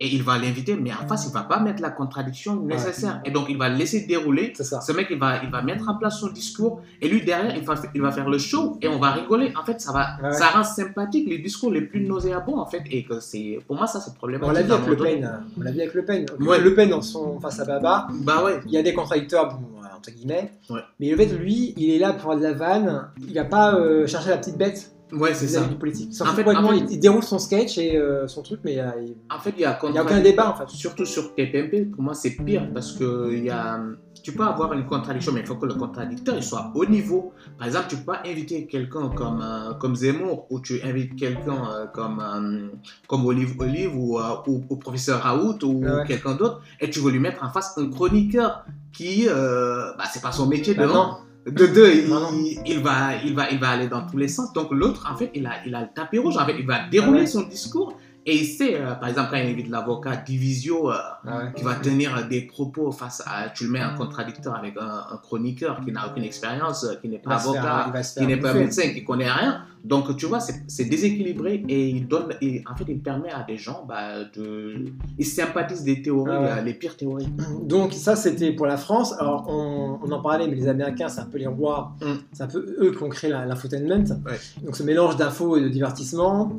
Et 0.00 0.06
il 0.14 0.22
va 0.22 0.38
l'inviter, 0.38 0.76
mais 0.76 0.92
en 0.92 1.06
face, 1.08 1.26
il 1.26 1.32
va 1.32 1.42
pas 1.42 1.58
mettre 1.60 1.82
la 1.82 1.90
contradiction 1.90 2.54
nécessaire. 2.62 3.20
Et 3.24 3.30
donc, 3.32 3.46
il 3.48 3.58
va 3.58 3.68
laisser 3.68 4.06
dérouler. 4.06 4.52
Ça. 4.54 4.80
Ce 4.80 4.92
mec, 4.92 5.08
il 5.10 5.18
va, 5.18 5.42
il 5.42 5.50
va 5.50 5.60
mettre 5.62 5.88
en 5.88 5.96
place 5.96 6.20
son 6.20 6.28
discours, 6.28 6.80
et 7.00 7.08
lui, 7.08 7.22
derrière, 7.24 7.56
il 7.56 7.64
va, 7.64 7.74
il 7.94 8.00
va 8.00 8.12
faire 8.12 8.28
le 8.28 8.38
show, 8.38 8.78
et 8.80 8.86
on 8.88 8.98
va 8.98 9.10
rigoler. 9.10 9.52
En 9.60 9.64
fait, 9.64 9.80
ça, 9.80 9.92
va, 9.92 10.08
Ouais. 10.22 10.32
ça 10.32 10.46
rend 10.48 10.62
sympathique 10.64 11.28
les 11.28 11.38
discours 11.38 11.70
les 11.72 11.82
plus 11.82 12.00
nauséabonds, 12.00 12.58
en 12.58 12.66
fait, 12.66 12.82
et 12.90 13.04
que 13.04 13.18
c'est, 13.20 13.58
pour 13.66 13.76
moi, 13.76 13.86
ça, 13.86 14.00
c'est 14.00 14.14
problématique. 14.14 14.48
On 14.50 14.52
l'a 14.52 14.62
vu 14.62 14.72
avec 14.72 14.86
Le. 14.88 14.96
Pen. 14.96 15.40
On 15.56 15.60
l'a 15.62 15.70
vu 15.72 15.80
avec 15.80 15.94
Le 15.94 16.04
Pen. 16.04 16.26
Ouais. 16.40 16.58
Le 16.60 16.74
Pen, 16.74 16.90
dans 16.90 17.02
son 17.02 17.40
face 17.40 17.58
à 17.60 17.64
Baba, 17.64 18.06
Bah 18.22 18.44
ouais. 18.44 18.60
il 18.66 18.72
y 18.72 18.76
a 18.78 18.82
des 18.82 18.94
contradicteurs, 18.94 19.48
bon, 19.54 19.66
euh, 19.82 19.96
entre 19.96 20.10
guillemets. 20.12 20.52
Ouais. 20.70 20.80
Mais 21.00 21.10
le 21.10 21.16
fait, 21.16 21.26
lui, 21.36 21.74
il 21.76 21.90
est 21.90 21.98
là 21.98 22.12
pour 22.12 22.30
faire 22.30 22.38
de 22.38 22.44
la 22.44 22.52
vanne. 22.52 23.08
Il 23.26 23.34
va 23.34 23.44
pas 23.44 23.74
euh, 23.74 24.06
chercher 24.06 24.30
la 24.30 24.36
petite 24.38 24.56
bête 24.56 24.92
Ouais, 25.12 25.32
c'est 25.34 25.48
ça. 25.48 25.62
du 25.64 25.74
politique. 25.76 26.10
En 26.20 26.26
fait- 26.26 26.44
complètement, 26.44 26.68
en 26.68 26.72
fait- 26.72 26.78
il, 26.88 26.92
il 26.92 27.00
déroule 27.00 27.22
son 27.22 27.38
sketch 27.38 27.78
et 27.78 27.96
euh, 27.96 28.26
son 28.28 28.42
truc, 28.42 28.60
mais 28.64 28.74
il 28.74 29.14
En 29.34 29.38
fait, 29.38 29.54
il 29.56 29.60
y 29.62 29.64
a, 29.64 29.78
il 29.88 29.94
y 29.94 29.98
a 29.98 30.02
aucun 30.02 30.20
débat 30.20 30.50
en 30.50 30.54
fait. 30.54 30.68
Surtout 30.68 31.04
sur 31.06 31.34
TPMP, 31.34 31.86
pour 31.92 32.02
moi, 32.02 32.14
c'est 32.14 32.30
pire 32.30 32.68
parce 32.72 32.92
que 32.92 33.32
il 33.32 33.44
y 33.44 33.50
a, 33.50 33.80
tu 34.22 34.32
peux 34.32 34.42
avoir 34.42 34.72
une 34.74 34.84
contradiction, 34.84 35.32
mais 35.32 35.40
il 35.40 35.46
faut 35.46 35.54
que 35.54 35.66
le 35.66 35.74
contradicteur 35.74 36.34
il 36.36 36.42
soit 36.42 36.70
au 36.74 36.84
niveau. 36.84 37.32
Par 37.56 37.66
exemple, 37.66 37.86
tu 37.88 37.96
peux 37.96 38.04
pas 38.12 38.22
inviter 38.26 38.66
quelqu'un 38.66 39.08
comme, 39.08 39.40
euh, 39.42 39.72
comme 39.74 39.96
Zemmour 39.96 40.46
ou 40.50 40.60
tu 40.60 40.82
invites 40.82 41.16
quelqu'un 41.16 41.62
euh, 41.72 41.86
comme, 41.86 42.20
euh, 42.20 42.68
comme 43.06 43.24
Olive 43.24 43.54
Olive 43.60 43.96
ou, 43.96 44.18
euh, 44.18 44.22
ou, 44.46 44.62
ou 44.68 44.76
professeur 44.76 45.22
Raoult 45.22 45.58
ou 45.64 45.84
ouais. 45.84 46.04
quelqu'un 46.06 46.34
d'autre 46.34 46.60
et 46.80 46.90
tu 46.90 46.98
veux 47.00 47.10
lui 47.10 47.20
mettre 47.20 47.42
en 47.44 47.48
face 47.50 47.78
un 47.78 47.88
chroniqueur 47.88 48.64
qui, 48.92 49.26
euh, 49.28 49.92
bah, 49.96 50.04
c'est 50.12 50.20
pas 50.22 50.32
son 50.32 50.46
métier 50.46 50.74
de 50.74 50.80
Bah 50.80 50.86
non. 50.86 51.16
De 51.50 51.66
deux, 51.66 51.92
il, 51.94 52.06
va, 52.80 53.12
il, 53.24 53.34
va, 53.34 53.50
il 53.50 53.58
va 53.58 53.68
aller 53.68 53.88
dans 53.88 54.06
tous 54.06 54.16
les 54.16 54.28
sens. 54.28 54.52
Donc 54.52 54.68
l'autre, 54.70 55.08
en 55.12 55.16
fait, 55.16 55.30
il 55.34 55.46
a, 55.46 55.52
il 55.66 55.74
a 55.74 55.82
le 55.82 55.88
tapis 55.94 56.18
rouge. 56.18 56.36
En 56.36 56.46
fait, 56.46 56.56
il 56.58 56.66
va 56.66 56.88
dérouler 56.88 57.22
Ah 57.22 57.26
son 57.26 57.42
discours. 57.42 57.96
Et 58.30 58.36
il 58.36 58.44
sait, 58.44 58.74
euh, 58.74 58.92
par 58.94 59.08
exemple, 59.08 59.28
quand 59.30 59.38
il 59.38 59.48
invite 59.50 59.70
l'avocat 59.70 60.16
Divisio, 60.16 60.90
euh, 60.90 60.96
qui 61.56 61.62
va 61.64 61.76
tenir 61.76 62.28
des 62.28 62.42
propos 62.42 62.92
face 62.92 63.22
à. 63.26 63.48
Tu 63.48 63.64
le 63.64 63.70
mets 63.70 63.82
en 63.82 63.94
contradicteur 63.96 64.54
avec 64.54 64.74
un, 64.78 65.14
un 65.14 65.16
chroniqueur 65.16 65.80
qui 65.82 65.92
n'a 65.92 66.06
aucune 66.08 66.24
expérience, 66.24 66.84
euh, 66.84 66.94
qui 67.00 67.08
n'est 67.08 67.18
pas 67.20 67.38
faire- 67.38 67.50
avocat, 67.64 68.02
se 68.02 68.12
qui 68.14 68.18
faire 68.20 68.28
n'est 68.28 68.36
pas 68.36 68.52
médecin, 68.52 68.82
qui 68.92 69.02
connaît 69.02 69.30
rien. 69.30 69.62
Donc, 69.82 70.14
tu 70.16 70.26
vois, 70.26 70.40
c'est 70.40 70.84
déséquilibré 70.84 71.64
et 71.68 71.88
il 71.88 72.06
donne. 72.06 72.34
et 72.42 72.62
en 72.70 72.74
fait, 72.76 72.84
il 72.88 73.00
permet 73.00 73.30
à 73.30 73.44
des 73.44 73.56
gens 73.56 73.86
bah, 73.88 74.24
de. 74.36 74.84
Ils 75.18 75.24
sympathisent 75.24 75.84
des 75.84 76.02
théories, 76.02 76.32
Ah 76.34 76.56
ouais. 76.56 76.64
les 76.64 76.74
pires 76.74 76.96
théories. 76.96 77.28
Donc 77.62 77.94
ça 77.94 78.14
c'était 78.16 78.52
pour 78.52 78.66
la 78.66 78.76
France. 78.76 79.14
Alors 79.18 79.46
on, 79.48 79.98
on 80.02 80.10
en 80.12 80.20
parlait, 80.20 80.48
mais 80.48 80.56
les 80.56 80.68
Américains 80.68 81.08
c'est 81.08 81.20
un 81.20 81.26
peu 81.26 81.38
les 81.38 81.46
rois. 81.46 81.92
Mm. 82.02 82.06
C'est 82.32 82.42
un 82.42 82.46
peu 82.48 82.76
eux 82.80 82.90
qui 82.94 83.02
ont 83.02 83.08
créé 83.08 83.30
l'infotainment. 83.30 84.04
Ouais. 84.26 84.38
Donc 84.64 84.76
ce 84.76 84.82
mélange 84.82 85.16
d'infos 85.16 85.56
et 85.56 85.62
de 85.62 85.68
divertissement. 85.68 86.52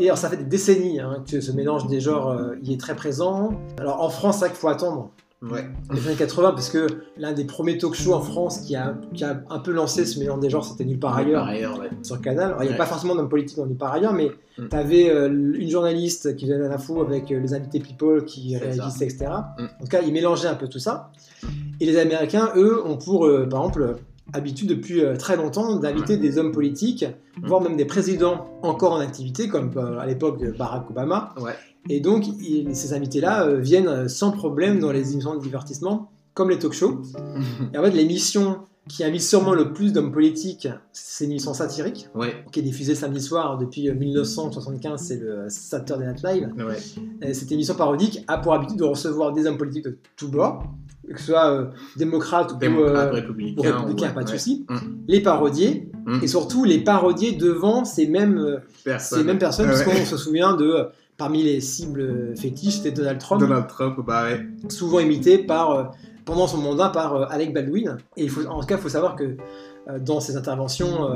Et 0.00 0.04
alors 0.06 0.18
ça 0.18 0.28
fait 0.28 0.36
des 0.36 0.44
décennies 0.44 1.00
hein, 1.00 1.22
que 1.30 1.40
ce 1.40 1.52
mélange 1.52 1.86
des 1.88 2.00
genres 2.00 2.30
euh, 2.30 2.54
il 2.62 2.72
est 2.72 2.80
très 2.80 2.94
présent. 2.96 3.50
Alors 3.78 4.00
en 4.02 4.08
France 4.10 4.36
c'est 4.36 4.40
vrai 4.46 4.48
qu'il 4.50 4.58
faut 4.58 4.68
attendre 4.68 5.10
Ouais. 5.40 5.64
les 5.94 6.04
années 6.08 6.16
80 6.16 6.50
parce 6.50 6.68
que 6.68 6.88
l'un 7.16 7.32
des 7.32 7.44
premiers 7.44 7.78
talk 7.78 7.94
shows 7.94 8.12
en 8.12 8.20
France 8.20 8.58
qui 8.62 8.74
a, 8.74 8.96
qui 9.14 9.22
a 9.22 9.40
un 9.50 9.60
peu 9.60 9.70
lancé 9.70 10.04
ce 10.04 10.18
mélange 10.18 10.40
des 10.40 10.50
genres 10.50 10.64
c'était 10.64 10.84
Nulle 10.84 10.98
part 10.98 11.16
ailleurs 11.16 11.42
Par 11.42 11.50
ailleurs, 11.50 11.78
ouais. 11.78 11.90
sur 12.02 12.16
le 12.16 12.20
canal. 12.22 12.46
Alors, 12.50 12.64
il 12.64 12.68
n'y 12.70 12.74
a 12.74 12.76
pas 12.76 12.86
forcément 12.86 13.14
d'homme 13.14 13.28
politique 13.28 13.56
dans 13.56 13.66
Nulle 13.66 13.76
part 13.76 13.92
ailleurs, 13.92 14.12
mais 14.14 14.32
Mm. 14.58 14.68
tu 14.70 14.76
avais 14.76 15.06
une 15.28 15.68
journaliste 15.70 16.34
qui 16.34 16.46
donnait 16.48 16.68
l'info 16.68 17.00
avec 17.00 17.30
euh, 17.30 17.38
les 17.38 17.54
invités 17.54 17.78
people 17.78 18.24
qui 18.24 18.56
réagissaient, 18.56 19.04
etc. 19.04 19.26
Mm. 19.56 19.62
En 19.80 19.84
tout 19.84 19.88
cas, 19.88 20.00
ils 20.04 20.12
mélangeaient 20.12 20.48
un 20.48 20.56
peu 20.56 20.66
tout 20.66 20.80
ça. 20.80 21.12
Et 21.80 21.86
les 21.86 21.96
Américains, 21.96 22.50
eux, 22.56 22.84
ont 22.84 22.96
pour, 22.96 23.26
euh, 23.26 23.48
par 23.48 23.60
exemple, 23.60 23.82
euh, 23.82 23.92
habitude 24.32 24.68
depuis 24.68 25.02
euh, 25.04 25.16
très 25.16 25.36
longtemps 25.36 25.76
d'inviter 25.76 26.16
des 26.16 26.38
hommes 26.38 26.52
politiques, 26.52 27.04
Mm. 27.40 27.46
voire 27.46 27.60
même 27.60 27.76
des 27.76 27.84
présidents 27.84 28.48
encore 28.62 28.92
en 28.94 28.98
activité, 29.00 29.48
comme 29.48 29.70
euh, 29.76 29.98
à 29.98 30.06
l'époque 30.06 30.40
de 30.40 30.50
Barack 30.50 30.90
Obama. 30.90 31.34
Ouais. 31.40 31.52
Et 31.88 32.00
donc, 32.00 32.26
ils- 32.40 32.74
ces 32.74 32.92
invités-là 32.92 33.44
euh, 33.46 33.58
viennent 33.60 34.08
sans 34.08 34.32
problème 34.32 34.80
dans 34.80 34.90
les 34.92 35.12
émissions 35.12 35.36
de 35.36 35.40
divertissement, 35.40 36.10
comme 36.34 36.50
les 36.50 36.58
talk 36.58 36.72
shows. 36.72 37.00
Et 37.72 37.78
en 37.78 37.82
fait, 37.82 37.92
l'émission 37.92 38.58
qui 38.88 39.04
invite 39.04 39.20
sûrement 39.22 39.52
le 39.54 39.72
plus 39.74 39.92
d'hommes 39.92 40.10
politiques, 40.12 40.66
c'est 40.92 41.24
une 41.26 41.32
émission 41.32 41.52
satirique, 41.54 42.08
ouais. 42.14 42.34
qui 42.52 42.60
est 42.60 42.62
diffusée 42.62 42.94
samedi 42.94 43.20
soir 43.20 43.56
depuis 43.58 43.88
euh, 43.88 43.94
1975, 43.94 45.00
c'est 45.00 45.18
le 45.20 45.44
Saturday 45.48 46.06
Night 46.06 46.22
Live. 46.24 46.48
Ouais. 46.56 47.34
Cette 47.34 47.52
émission 47.52 47.74
parodique 47.74 48.24
a 48.28 48.38
pour 48.38 48.54
habitude 48.54 48.78
de 48.78 48.84
recevoir 48.84 49.32
des 49.32 49.46
hommes 49.46 49.58
politiques 49.58 49.84
de 49.84 49.98
tous 50.16 50.28
bords, 50.28 50.64
que 51.12 51.18
ce 51.20 51.26
soit 51.26 51.50
euh, 51.50 51.66
démocrates 51.96 52.52
ou, 52.52 52.56
Démocrate, 52.56 53.08
euh, 53.08 53.14
républicain. 53.14 53.58
ou 53.58 53.62
républicains, 53.62 54.08
ouais, 54.08 54.14
pas 54.14 54.24
de 54.24 54.30
ouais. 54.30 54.38
souci, 54.38 54.66
Mm. 54.68 54.76
les 55.08 55.20
parodier, 55.20 55.90
Mm. 56.06 56.20
et 56.22 56.26
surtout 56.26 56.64
les 56.64 56.78
parodier 56.80 57.32
devant 57.32 57.84
ces 57.84 58.06
mêmes, 58.06 58.38
euh, 58.38 58.56
Personne. 58.84 59.18
ces 59.18 59.24
mêmes 59.24 59.38
personnes, 59.38 59.66
parce 59.66 59.82
qu'on 59.82 60.04
se 60.04 60.16
souvient 60.16 60.54
de, 60.54 60.86
parmi 61.16 61.42
les 61.42 61.60
cibles 61.60 62.34
fétiches, 62.36 62.74
c'était 62.76 62.92
Donald 62.92 63.18
Trump, 63.20 63.40
Donald 63.40 63.66
Trump, 63.66 63.98
bah 64.06 64.24
ouais. 64.24 64.46
souvent 64.68 65.00
imité 65.00 65.38
par, 65.38 65.70
euh, 65.72 65.84
pendant 66.24 66.46
son 66.46 66.58
mandat 66.58 66.90
par 66.90 67.14
euh, 67.16 67.24
Alec 67.30 67.52
Baldwin. 67.54 67.96
Et 68.16 68.24
il 68.24 68.30
faut, 68.30 68.46
en 68.46 68.60
tout 68.60 68.66
cas, 68.66 68.76
il 68.76 68.80
faut 68.80 68.88
savoir 68.88 69.16
que 69.16 69.24
euh, 69.24 69.98
dans 69.98 70.20
ses 70.20 70.36
interventions 70.36 71.08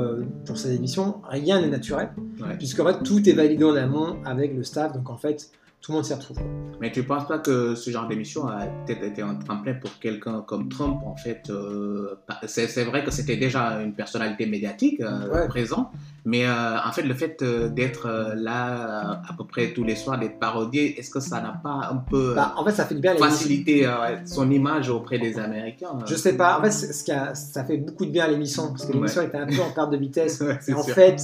pour 0.45 0.57
ces 0.57 0.73
émissions, 0.73 1.21
rien 1.29 1.61
n'est 1.61 1.67
naturel, 1.69 2.09
Ouais. 2.41 2.57
puisqu'en 2.57 2.85
fait, 2.85 3.03
tout 3.03 3.27
est 3.29 3.33
validé 3.33 3.63
en 3.63 3.75
amont 3.75 4.17
avec 4.25 4.55
le 4.55 4.63
staff, 4.63 4.93
donc 4.93 5.09
en 5.11 5.17
fait, 5.17 5.51
tout 5.83 5.91
le 5.91 5.97
monde 5.97 6.05
s'y 6.05 6.13
retrouve. 6.13 6.37
Mais 6.79 6.91
tu 6.91 7.03
penses 7.03 7.27
pas 7.27 7.39
que 7.39 7.75
ce 7.75 7.89
genre 7.91 8.07
d'émission 8.07 8.47
a 8.47 8.65
peut-être 8.65 9.03
été 9.03 9.21
un 9.21 9.35
tremplin 9.35 9.73
pour 9.73 9.99
quelqu'un 9.99 10.41
comme 10.47 10.69
Trump 10.69 11.01
en 11.05 11.15
fait 11.17 11.43
euh, 11.49 12.15
C'est 12.47 12.67
c'est 12.67 12.85
vrai 12.85 13.03
que 13.03 13.11
c'était 13.11 13.35
déjà 13.37 13.81
une 13.81 13.93
personnalité 13.93 14.45
médiatique 14.45 15.01
euh, 15.01 15.29
Ouais. 15.29 15.47
présent, 15.47 15.91
mais 16.25 16.45
euh, 16.45 16.77
en 16.85 16.91
fait 16.91 17.01
le 17.03 17.13
fait 17.13 17.41
euh, 17.41 17.67
d'être 17.69 18.05
euh, 18.07 18.33
là 18.35 19.21
à 19.29 19.33
peu 19.37 19.45
près 19.45 19.73
tous 19.73 19.83
les 19.83 19.95
soirs, 19.95 20.17
d'être 20.19 20.39
parodié, 20.39 20.97
est-ce 20.99 21.09
que 21.09 21.19
ça 21.19 21.41
n'a 21.41 21.59
pas 21.63 21.89
un 21.91 21.97
peu 22.09 22.33
Bah, 22.35 22.53
en 22.57 22.63
fait, 22.65 22.71
ça 22.71 22.85
fait 22.85 22.95
du 22.95 23.01
bien 23.01 23.11
à 23.11 23.13
l'émission. 23.15 23.35
facilité 23.37 23.89
son 24.25 24.49
image 24.51 24.89
auprès 24.89 25.19
des 25.19 25.37
Américains 25.39 25.89
Je 26.05 26.15
sais 26.15 26.33
pas, 26.37 26.59
en 26.59 26.63
fait, 26.63 26.71
ce 26.71 27.11
a- 27.11 27.35
ça 27.35 27.63
fait 27.63 27.77
beaucoup 27.77 28.05
de 28.05 28.11
bien 28.11 28.25
à 28.25 28.27
l'émission, 28.27 28.69
parce 28.69 28.85
que 28.85 28.93
l'émission 28.93 29.21
était 29.21 29.37
un 29.37 29.45
peu 29.47 29.59
en 29.61 29.71
perte 29.71 29.91
de 29.91 29.97
vitesse. 29.97 30.41
Ouais, 30.43 30.57
Et 30.67 30.73
en 30.73 30.83
sûr. 30.83 30.93
fait, 30.95 31.17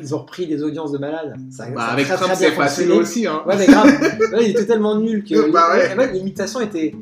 ils 0.00 0.14
ont 0.14 0.18
repris 0.18 0.46
des 0.46 0.62
audiences 0.62 0.92
de 0.92 0.98
malades. 0.98 1.34
Ça, 1.50 1.66
Bah, 1.70 1.80
ça 1.80 1.92
avec 1.92 2.06
Trump 2.08 2.32
c'est 2.34 2.50
facile 2.52 2.90
aussi. 2.92 3.26
Hein. 3.26 3.42
Ouais, 3.46 3.56
mais 3.58 3.66
grave. 3.66 3.86
Ouais, 4.32 4.44
il 4.44 4.50
était 4.50 4.66
tellement 4.66 4.96
nul 4.98 5.22
que 5.24 5.50
Bah 5.52 5.68
l'imitation 6.12 6.60
était 6.60 6.94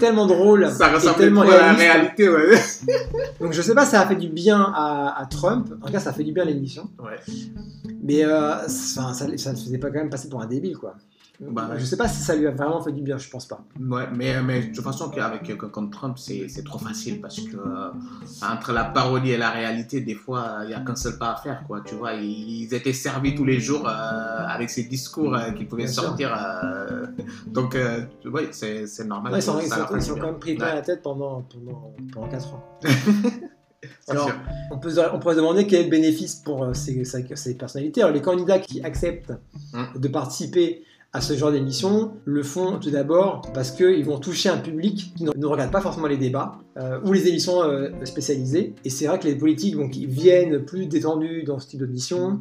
tellement 0.00 0.26
drôle 0.26 0.68
Ça 0.70 0.88
ressemble 0.92 1.16
tellement 1.16 1.42
à 1.42 1.46
la 1.46 1.72
réalité. 1.72 2.28
Donc 3.40 3.52
je 3.52 3.62
sais 3.62 3.74
pas, 3.74 3.84
ça 3.84 4.00
a 4.00 4.06
fait 4.06 4.16
du 4.16 4.28
bien 4.28 4.72
à, 4.74 5.20
à 5.20 5.26
Trump. 5.26 5.68
En 5.82 5.86
tout 5.86 5.92
cas, 5.92 6.00
ça 6.00 6.10
a 6.10 6.12
fait 6.12 6.24
du 6.24 6.32
bien 6.32 6.42
à 6.42 6.46
l'émission. 6.46 6.88
Ouais. 6.98 7.16
Mais 8.02 8.24
euh, 8.24 8.68
ça, 8.68 9.12
ça, 9.14 9.26
ça 9.36 9.50
le 9.50 9.56
faisait 9.56 9.78
pas 9.78 9.88
quand 9.88 9.98
même 9.98 10.10
passer 10.10 10.28
pour 10.28 10.40
un 10.40 10.46
débile, 10.46 10.76
quoi. 10.76 10.94
Bah, 11.40 11.68
ouais. 11.68 11.80
Je 11.80 11.84
sais 11.84 11.96
pas 11.96 12.06
si 12.06 12.22
ça 12.22 12.36
lui 12.36 12.46
a 12.46 12.52
vraiment 12.52 12.80
fait 12.80 12.92
du 12.92 13.02
bien, 13.02 13.18
je 13.18 13.28
pense 13.28 13.46
pas. 13.46 13.60
Ouais, 13.80 14.06
mais, 14.14 14.40
mais 14.40 14.68
de 14.68 14.74
toute 14.74 14.84
façon, 14.84 15.10
qu'avec 15.10 15.42
quelqu'un 15.42 15.68
comme 15.68 15.90
Trump, 15.90 16.16
c'est 16.16 16.64
trop 16.64 16.78
facile 16.78 17.20
parce 17.20 17.40
que 17.40 17.56
euh, 17.56 17.90
entre 18.40 18.72
la 18.72 18.84
parodie 18.84 19.32
et 19.32 19.36
la 19.36 19.50
réalité, 19.50 20.00
des 20.00 20.14
fois, 20.14 20.58
il 20.62 20.68
n'y 20.68 20.74
a 20.74 20.80
qu'un 20.80 20.94
seul 20.94 21.18
pas 21.18 21.32
à 21.32 21.36
faire, 21.36 21.64
quoi. 21.66 21.80
Tu 21.80 21.96
vois, 21.96 22.12
ils, 22.12 22.72
étaient 22.72 22.92
servis 22.92 23.34
tous 23.34 23.44
les 23.44 23.58
jours 23.58 23.88
euh, 23.88 23.90
avec 24.46 24.70
ces 24.70 24.84
discours 24.84 25.34
euh, 25.34 25.50
qui 25.50 25.64
pouvaient 25.64 25.84
Bien 25.84 25.92
sortir. 25.92 26.32
euh, 26.32 27.06
donc, 27.48 27.74
euh, 27.74 28.02
ouais, 28.26 28.50
c'est 28.52 28.86
normal. 29.04 29.32
Ouais, 29.32 29.40
ils 29.40 29.42
sont, 29.42 29.58
ils 29.58 29.66
ils 29.66 30.12
quand 30.20 30.26
même 30.26 30.38
pris 30.38 30.54
plein 30.54 30.66
Ouais. 30.68 30.74
la 30.76 30.82
tête 30.82 31.02
pendant, 31.02 31.42
pendant, 31.42 31.94
pendant 32.12 32.28
4 32.28 32.54
ans. 32.54 32.78
Alors, 34.08 34.30
on, 34.70 34.78
peut, 34.78 34.92
on 35.12 35.18
pourrait 35.18 35.34
se 35.34 35.40
demander 35.40 35.66
quel 35.66 35.80
est 35.80 35.84
le 35.84 35.90
bénéfice 35.90 36.36
pour 36.36 36.64
euh, 36.64 36.72
ces, 36.74 37.54
personnalités. 37.54 38.02
Alors, 38.02 38.14
les 38.14 38.22
candidats 38.22 38.58
qui 38.58 38.82
acceptent 38.82 39.32
Mm. 39.74 39.98
de 39.98 40.08
participer 40.08 40.82
à 41.12 41.20
ce 41.20 41.34
genre 41.34 41.52
d'émission 41.52 42.12
le 42.24 42.42
font 42.42 42.78
tout 42.78 42.90
d'abord 42.90 43.42
parce 43.54 43.70
qu'ils 43.70 44.04
vont 44.04 44.18
toucher 44.18 44.48
un 44.48 44.56
public 44.56 45.12
qui 45.16 45.24
ne, 45.24 45.46
regarde 45.46 45.70
pas 45.70 45.80
forcément 45.80 46.08
les 46.08 46.16
débats 46.16 46.58
euh, 46.76 46.98
ou 47.04 47.12
les 47.12 47.28
émissions 47.28 47.62
euh, 47.62 47.90
spécialisées. 48.04 48.74
Et 48.84 48.90
c'est 48.90 49.06
vrai 49.06 49.18
que 49.20 49.26
les 49.26 49.36
politiques 49.36 49.76
donc, 49.76 49.96
ils 49.96 50.08
viennent 50.08 50.64
plus 50.64 50.86
détendus 50.86 51.44
dans 51.44 51.60
ce 51.60 51.68
type 51.68 51.80
d'émission. 51.80 52.40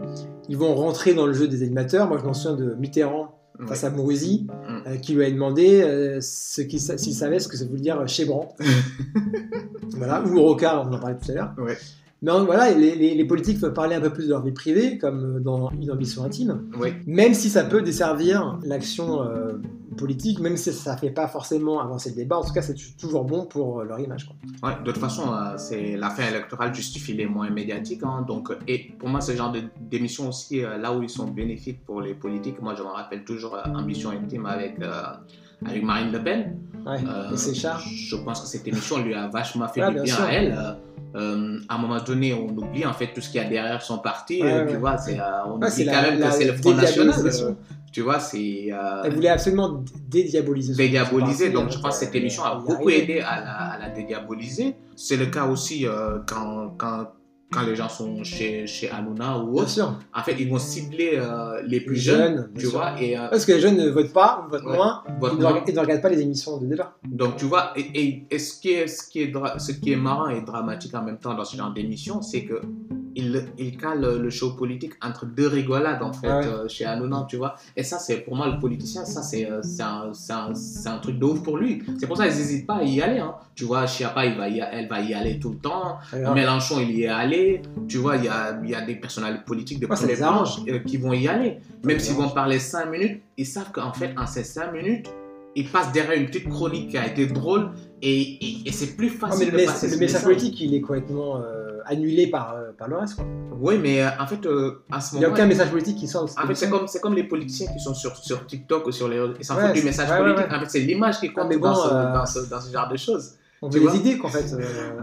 Ils 0.50 0.58
vont 0.58 0.74
rentrer 0.74 1.14
dans 1.14 1.28
le 1.28 1.34
jeu 1.34 1.48
des 1.48 1.62
animateurs. 1.62 2.08
Moi, 2.08 2.18
je 2.20 2.26
m'en 2.26 2.34
souviens 2.34 2.58
de 2.58 2.74
Mitterrand 2.74 3.38
face 3.68 3.84
à 3.84 3.92
Mourouzi. 3.92 4.48
Euh, 4.88 4.98
qui 4.98 5.14
lui 5.14 5.26
a 5.26 5.32
demandé 5.32 5.82
euh, 5.82 6.20
ce 6.22 6.62
qu'il 6.62 6.80
sa- 6.80 6.98
s'il 6.98 7.14
savait 7.14 7.40
ce 7.40 7.48
que 7.48 7.58
ça 7.58 7.66
voulait 7.66 7.82
dire 7.82 8.08
chébran. 8.08 8.56
voilà, 9.98 10.24
ou 10.26 10.42
Rocard, 10.42 10.88
on 10.90 10.94
en 10.94 11.00
parlait 11.00 11.18
tout 11.24 11.32
à 11.32 11.36
l'heure. 11.36 11.54
Ouais. 11.58 11.78
Mais 12.22 12.32
euh, 12.32 12.40
voilà, 12.44 12.72
les, 12.72 12.96
les- 12.96 13.16
les 13.16 13.26
politiques 13.26 13.60
peuvent 13.60 13.74
parler 13.74 13.96
un 13.96 14.02
peu 14.02 14.10
plus 14.10 14.26
de 14.26 14.30
leur 14.30 14.44
vie 14.44 14.52
privée, 14.54 14.98
comme 14.98 15.38
euh, 15.38 15.40
dans 15.40 15.70
une 15.72 15.92
ambition 15.92 16.24
intime, 16.24 16.62
Ouais. 16.80 16.94
même 17.06 17.34
si 17.34 17.50
ça 17.50 17.64
peut 17.64 17.82
desservir 17.82 18.60
l'action 18.64 19.24
euh, 19.24 19.54
politique, 19.96 20.40
même 20.40 20.58
si 20.58 20.72
ça 20.74 20.94
ne 20.96 21.00
fait 21.00 21.10
pas 21.12 21.28
forcément 21.28 21.80
avancer 21.82 22.10
le 22.10 22.16
débat. 22.16 22.38
En 22.38 22.44
tout 22.44 22.54
cas, 22.54 22.62
c'est 22.62 22.76
toujours 22.98 23.24
bon 23.26 23.46
pour 23.46 23.80
euh, 23.82 23.84
leur 23.86 24.00
image. 24.00 24.26
quoi. 24.26 24.36
Ouais, 24.70 24.76
de 24.84 24.92
toute 24.92 25.02
façon, 25.02 25.34
euh, 25.34 25.58
c'est 25.58 25.96
la 25.98 26.10
fin 26.10 26.28
électorale 26.28 26.74
justifie 26.74 27.14
les 27.14 27.26
moyens 27.26 27.56
médiatiques. 27.56 28.02
hein, 28.04 28.24
donc, 28.28 28.52
euh, 28.52 28.56
et 28.68 28.92
pour 29.00 29.10
moi, 29.10 29.22
ce 29.22 29.32
genre 29.36 29.52
de- 29.52 29.64
d'émissions 29.80 30.30
aussi, 30.30 30.62
là 30.62 30.94
où 30.94 31.02
ils 31.04 31.10
sont 31.10 31.28
bénéfiques 31.28 31.84
pour 31.86 32.02
les 32.02 32.14
politiques, 32.14 32.62
moi, 32.62 32.76
je 32.78 32.84
me 32.84 32.88
rappelle 32.88 33.24
toujours 33.24 33.58
Ambition 33.76 34.10
intime 34.12 34.46
avec, 34.46 34.80
euh, 34.82 34.92
avec 35.66 35.84
Marine 35.84 36.12
Le 36.12 36.24
Pen. 36.24 36.58
Ouais, 36.86 36.98
Euh, 37.08 37.32
et 37.32 37.38
c'est. 37.38 37.54
Je 37.56 38.16
pense 38.18 38.42
que 38.42 38.48
cette 38.48 38.68
émission 38.68 38.98
lui 39.02 39.14
a 39.14 39.28
vachement 39.30 39.68
fait 39.70 39.82
Ouais, 39.82 39.88
du 39.88 39.94
bien 39.96 40.04
bien 40.04 40.16
sûr. 40.16 40.24
à 40.26 40.34
elle. 40.34 40.76
Euh, 41.16 41.60
à 41.70 41.76
un 41.76 41.78
moment 41.78 42.02
donné, 42.02 42.34
on 42.34 42.48
oublie 42.58 42.86
en 42.86 42.92
fait 42.94 43.14
tout 43.14 43.22
ce 43.22 43.30
qu'il 43.30 43.40
y 43.42 43.46
a 43.46 43.48
derrière 43.48 43.82
son 43.82 44.00
parti. 44.00 44.42
Ouais. 44.42 44.66
Tu 44.68 44.78
vois, 44.78 44.98
c'est, 44.98 45.18
on 45.48 45.58
oublie 45.58 45.84
la- 45.86 45.94
quand 45.94 46.02
même 46.02 46.20
la 46.20 46.28
que 46.30 46.34
c'est 46.34 46.46
le 46.46 46.54
Front 46.54 46.74
National. 46.74 47.56
Tu 47.94 48.02
vois, 48.02 48.20
c'est. 48.20 48.70
euh, 48.74 49.04
Elle 49.06 49.14
voulait 49.14 49.30
absolument 49.30 49.84
dédiaboliser. 50.10 50.74
dédiaboliser. 50.76 51.52
Donc, 51.52 51.70
je 51.70 51.76
donc, 51.76 51.84
pense 51.84 52.00
que 52.00 52.06
cette 52.06 52.16
émission 52.16 52.44
a 52.44 52.56
beaucoup 52.56 52.90
aidé 52.90 53.20
à 53.22 53.40
la, 53.40 53.52
à 53.74 53.80
la 53.80 53.90
dédiaboliser. 53.90 54.76
C'est 54.96 55.16
le 55.18 55.28
cas 55.28 55.46
aussi 55.46 55.86
euh, 55.88 56.18
quand, 56.28 56.74
quand, 56.78 57.12
quand 57.52 57.62
les 57.62 57.76
gens 57.76 57.90
sont 57.90 58.24
chez, 58.24 58.66
chez 58.66 58.90
Hanouna 58.90 59.38
ou 59.38 59.52
Bien 59.54 59.62
autre. 59.62 59.70
sûr. 59.70 60.00
En 60.12 60.24
fait, 60.24 60.36
ils 60.40 60.50
vont 60.50 60.58
cibler 60.58 61.12
euh, 61.18 61.62
les 61.68 61.82
plus 61.82 61.94
Les 61.94 62.02
jeunes, 62.02 62.50
tu 62.58 62.66
vois. 62.66 63.00
Et, 63.00 63.16
Parce 63.16 63.46
que 63.46 63.52
les 63.52 63.60
jeunes 63.60 63.78
ne 63.78 63.90
votent 63.90 64.12
pas, 64.12 64.48
votent 64.50 64.64
Ouais. 64.66 64.76
moins, 64.76 65.04
votent 65.20 65.34
ils 65.38 65.40
ne, 65.44 65.72
ils 65.72 65.80
regardent 65.80 66.02
pas 66.02 66.10
les 66.10 66.22
émissions 66.22 66.58
de 66.58 66.66
débat. 66.66 66.98
Donc, 67.08 67.36
tu 67.36 67.46
vois, 67.46 67.74
et, 67.76 67.82
et, 67.94 68.26
et 68.32 68.40
ce, 68.40 68.60
qui 68.60 68.72
est, 68.72 68.88
ce, 68.88 69.08
qui 69.08 69.22
est 69.22 69.32
ce 69.60 69.72
qui 69.72 69.92
est 69.92 69.96
marrant 69.98 70.30
et 70.30 70.42
dramatique 70.42 70.96
en 70.96 71.04
même 71.04 71.20
temps 71.20 71.36
dans 71.36 71.46
ce 71.46 71.56
genre 71.56 71.72
d'émission, 71.72 72.24
c'est 72.24 72.44
que 72.44 72.60
il, 73.16 73.46
il 73.58 73.78
cale 73.78 74.18
le 74.20 74.30
show 74.30 74.52
politique 74.52 74.94
entre 75.04 75.26
deux 75.26 75.48
rigolades, 75.48 76.02
en 76.04 76.14
fait, 76.14 76.28
Ah 76.28 76.40
ouais. 76.40 76.46
euh, 76.48 76.68
chez 76.68 76.86
Hanouna, 76.86 77.26
tu 77.30 77.38
vois. 77.38 77.56
Et 77.78 77.84
ça, 77.84 78.00
c'est 78.00 78.18
pour 78.18 78.36
moi, 78.36 78.48
le 78.48 78.60
politicien, 78.60 79.06
ça, 79.06 79.22
c'est 79.22 79.50
euh, 79.50 79.62
un, 79.80 80.12
un, 80.30 80.54
un 80.92 80.98
truc 81.00 81.20
de 81.20 81.26
ouf 81.26 81.44
pour 81.44 81.58
lui. 81.58 81.84
C'est 82.00 82.08
pour 82.08 82.18
ça 82.18 82.28
qu'ils 82.28 82.38
n'hésitent 82.38 82.68
pas 82.68 82.78
à 82.78 82.84
y 82.84 83.02
aller. 83.02 83.20
Hein. 83.20 83.36
Tu 83.56 83.66
vois, 83.66 83.86
Chiappa, 83.88 84.26
il 84.26 84.38
va 84.38 84.50
y, 84.50 84.60
elle 84.60 84.88
va 84.88 85.02
y 85.02 85.14
aller 85.14 85.40
tout 85.40 85.52
le 85.52 85.58
temps. 85.58 85.98
Grave. 86.12 86.34
Mélenchon, 86.36 86.80
il 86.82 86.92
y 86.92 87.04
est 87.04 87.08
allé. 87.08 87.62
Tu 87.88 87.98
vois, 87.98 88.18
il 88.18 88.26
y 88.26 88.28
a, 88.30 88.60
il 88.64 88.70
y 88.70 88.76
a 88.76 88.82
des 88.82 88.96
personnalités 88.96 89.44
politiques 89.46 89.80
de 89.80 89.86
Ouais, 89.88 89.96
ça 89.96 90.08
premier 90.08 90.16
les 90.66 90.74
euh, 90.74 90.80
qui 90.80 90.98
vont 90.98 91.14
y 91.14 91.28
aller. 91.28 91.58
Même 91.84 92.00
s'ils 92.00 92.16
vont 92.16 92.30
parler 92.30 92.60
5 92.60 92.86
minutes, 92.90 93.22
ils 93.38 93.46
savent 93.46 93.72
qu'en 93.72 93.94
fait, 93.94 94.14
en 94.18 94.26
ces 94.26 94.44
5 94.44 94.72
minutes, 94.72 95.08
ils 95.56 95.68
passent 95.68 95.92
derrière 95.92 96.20
une 96.20 96.26
petite 96.26 96.50
chronique 96.50 96.90
qui 96.90 96.98
a 96.98 97.06
été 97.06 97.28
drôle 97.28 97.70
et, 98.02 98.22
et, 98.22 98.68
et 98.68 98.72
c'est 98.72 98.96
plus 98.96 99.10
Non, 99.10 99.14
mais 99.14 99.28
facile 99.30 99.52
le, 99.52 99.60
de 99.60 99.66
passer 99.66 99.86
le 99.88 99.92
message 99.98 100.00
message. 100.00 100.24
politique, 100.24 100.62
il 100.62 100.74
est 100.74 100.82
complètement 100.82 101.38
euh, 101.38 101.73
annulé 101.86 102.28
par, 102.28 102.56
euh, 102.56 102.72
par 102.78 102.88
le 102.88 102.98
reste. 102.98 103.16
quoi. 103.16 103.26
Oui, 103.60 103.78
mais 103.78 104.02
euh, 104.02 104.10
en 104.20 104.28
fait, 104.28 104.46
euh, 104.46 104.84
à 104.92 105.00
ce 105.00 105.16
Il 105.16 105.20
n'y 105.20 105.26
a 105.26 105.28
moment 105.28 105.38
aucun 105.38 105.48
message 105.48 105.70
politique 105.70 105.98
qui 105.98 106.08
sort 106.08 106.24
en 106.24 106.48
fait, 106.48 106.56
c'est 106.56 106.70
comme, 106.70 106.86
comme 107.02 107.16
les 107.16 107.24
politiciens 107.24 107.68
qui 107.72 107.80
sont 107.80 107.94
sur, 107.94 108.16
sur 108.18 108.46
TikTok 108.46 108.88
ou 108.88 108.92
sur 108.92 109.08
les. 109.08 109.22
Ils 109.40 109.46
s'en 109.46 109.56
foutent 109.56 109.74
du 109.74 109.84
message 109.84 110.10
politique. 110.18 110.52
En 110.52 110.60
fait, 110.60 110.70
c'est 110.70 110.80
l'image 110.80 111.20
qui 111.20 111.32
compte 111.32 111.50
bon, 111.50 111.60
dans, 111.60 112.26
ce, 112.26 112.40
genre 112.72 112.90
de 112.90 112.98
choses. 112.98 113.34
On 113.62 113.70
veut 113.70 113.80
des 113.80 113.96
idées, 113.96 114.18
qu'en 114.18 114.28
fait. 114.28 114.44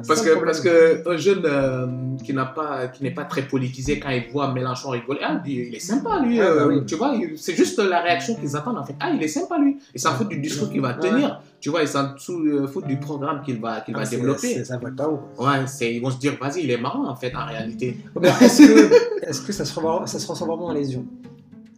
Parce 0.07 0.21
que, 0.21 0.45
parce 0.45 0.61
que 0.61 1.09
un 1.09 1.17
jeune 1.17 2.19
qui 2.23 2.35
n'a 2.35 2.45
pas 2.45 2.91
n'est 3.01 3.11
pas 3.11 3.25
très 3.25 3.43
politisé 3.43 3.99
quand 3.99 4.11
il 4.11 4.31
voit 4.31 4.53
Mélenchon 4.53 4.91
rigoler, 4.91 5.21
ah, 5.23 5.41
il 5.47 5.75
est 5.75 5.79
sympa 5.79 6.21
lui, 6.21 6.41
Ah, 6.41 6.67
bah 6.67 6.75
tu 6.87 6.97
vois, 6.97 7.15
c'est 7.37 7.55
juste 7.55 7.79
la 7.79 8.03
réaction 8.03 8.35
qu'ils 8.35 8.55
attendent 8.57 8.79
en 8.79 8.85
fait. 8.85 8.97
Ah, 9.01 9.11
il 9.15 9.23
est 9.23 9.29
sympa 9.29 9.57
lui. 9.59 9.79
Ils 9.95 10.01
s'en 10.01 10.13
foutent 10.13 10.29
du 10.29 10.41
discours 10.41 10.71
qu'il 10.71 10.83
va 10.83 10.93
tenir, 10.93 11.41
tu 11.61 11.69
vois, 11.69 11.83
ils 11.83 11.89
s'en 11.89 12.15
euh, 12.31 12.67
foutent 12.67 12.87
du 12.87 12.99
programme 12.99 13.43
qu'il 13.43 13.61
va 13.61 13.81
qu'il 13.83 13.95
Ah, 13.97 14.01
va 14.01 14.07
développer. 14.07 14.65
c'est- 14.65 14.65
haut. 14.75 15.21
Ouais, 15.39 15.65
ils 15.95 16.01
vont 16.01 16.11
se 16.11 16.19
dire 16.19 16.37
vas-y, 16.41 16.63
il 16.65 16.71
est 16.71 16.79
marrant 16.81 17.07
en 17.09 17.15
fait 17.15 17.35
en 17.35 17.45
réalité. 17.47 17.99
Mais 18.21 18.29
Est-ce 18.29 18.63
que, 18.67 19.25
est-ce 19.29 19.43
que 19.43 19.53
ça, 19.53 19.65
se 19.65 19.75
revend- 19.79 20.07
ça 20.07 20.19
se 20.19 20.25
transforme 20.25 20.51
vraiment 20.51 20.67
en 20.67 20.73
lésion 20.73 21.05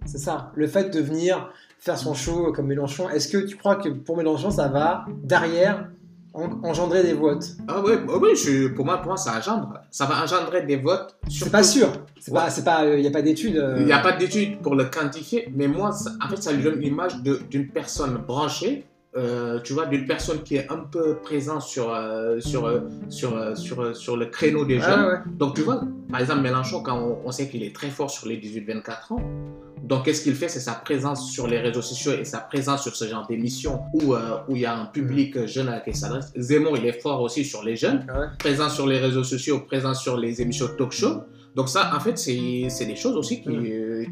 C'est 0.06 0.18
ça. 0.18 0.50
Le 0.54 0.66
fait 0.66 0.90
de 0.94 1.00
venir 1.00 1.50
faire 1.78 1.98
son 1.98 2.14
show 2.14 2.52
comme 2.52 2.66
Mélenchon, 2.66 3.08
est-ce 3.10 3.28
que 3.28 3.38
tu 3.38 3.56
crois 3.56 3.76
que 3.76 3.88
pour 3.88 4.16
Mélenchon, 4.16 4.50
ça 4.50 4.68
va 4.68 5.04
derrière 5.24 5.88
en- 6.34 6.60
engendrer 6.62 7.02
des 7.02 7.12
votes? 7.12 7.44
Ah 7.68 7.80
ouais, 7.82 7.98
bah 7.98 8.14
oui, 8.22 8.30
je- 8.36 8.68
pour 8.68 8.84
moi 8.86 8.98
pour 8.98 9.08
moi 9.08 9.16
ça 9.16 9.36
engendre, 9.36 9.80
ça 9.90 10.06
va 10.06 10.22
engendrer 10.22 10.62
des 10.64 10.76
votes. 10.76 11.16
C'est 11.28 11.50
pas 11.50 11.62
sûr. 11.62 11.88
C'est 12.20 12.30
Ouais. 12.32 12.38
il 12.96 13.00
n'y 13.00 13.06
a 13.08 13.10
pas 13.10 13.20
d'études. 13.22 13.56
euh, 13.56 13.76
Il 13.80 13.86
n'y 13.86 13.92
a 13.92 13.98
pas 13.98 14.12
d'études 14.12 14.60
pour 14.60 14.74
le 14.76 14.84
quantifier, 14.84 15.52
mais 15.54 15.66
moi, 15.66 15.90
ça- 15.92 16.12
en 16.24 16.28
fait, 16.28 16.40
ça 16.40 16.52
lui 16.52 16.62
donne 16.62 16.78
l'image 16.78 17.14
d'une 17.50 17.66
personne 17.68 18.16
branchée, 18.26 18.84
euh, 19.16 19.60
tu 19.60 19.72
vois, 19.74 19.86
d'une 19.86 20.06
personne 20.06 20.42
qui 20.42 20.56
est 20.56 20.70
un 20.70 20.78
peu 20.90 21.16
présente 21.16 21.62
sur, 21.62 21.92
euh, 21.94 22.40
sur, 22.40 22.64
euh, 22.66 22.80
sur, 23.10 23.56
sur, 23.56 23.94
sur 23.96 24.16
le 24.16 24.26
créneau 24.26 24.64
des 24.64 24.78
Ah, 24.82 24.90
jeunes. 24.90 25.04
ouais. 25.06 25.18
Donc, 25.38 25.54
tu 25.54 25.60
vois, 25.62 25.82
par 26.10 26.20
exemple, 26.20 26.40
Mélenchon, 26.40 26.82
quand 26.82 26.98
on, 26.98 27.18
on 27.26 27.30
sait 27.30 27.48
qu'il 27.48 27.62
est 27.62 27.74
très 27.74 27.90
fort 27.90 28.10
sur 28.10 28.26
les 28.28 28.38
18-24 28.38 29.12
ans, 29.12 29.20
donc 29.82 30.04
qu'est-ce 30.04 30.22
qu'il 30.22 30.34
fait? 30.34 30.48
C'est 30.48 30.60
sa 30.60 30.74
présence 30.74 31.30
sur 31.32 31.46
les 31.48 31.58
réseaux 31.58 31.82
sociaux 31.82 32.12
et 32.12 32.24
sa 32.24 32.38
présence 32.38 32.82
sur 32.84 32.94
ce 32.94 33.04
genre 33.06 33.26
d'émission 33.26 33.80
où, 33.94 34.14
où 34.48 34.54
il 34.56 34.62
y 34.62 34.64
a 34.66 34.74
un 34.78 34.86
public 34.86 35.44
jeune 35.46 35.68
à 35.68 35.80
qui 35.80 35.90
il 35.90 35.96
s'adresse. 35.96 36.32
Zemmour, 36.36 36.76
il 36.78 36.86
est 36.86 37.00
fort 37.02 37.20
aussi 37.20 37.44
sur 37.44 37.64
les 37.64 37.74
jeunes 37.76 38.06
Ah 38.08 38.20
ouais. 38.20 38.26
présent 38.38 38.68
sur 38.70 38.86
les 38.86 38.98
réseaux 38.98 39.24
sociaux, 39.24 39.60
présent 39.66 39.92
sur 39.92 40.16
les 40.16 40.40
émissions 40.40 40.68
talk 40.78 40.92
show. 40.92 41.22
Donc 41.56 41.68
ça, 41.68 41.90
en 41.94 42.00
fait, 42.00 42.16
c'est 42.16 42.86
des 42.86 42.96
choses 42.96 43.16
aussi 43.16 43.42
qui, 43.42 43.50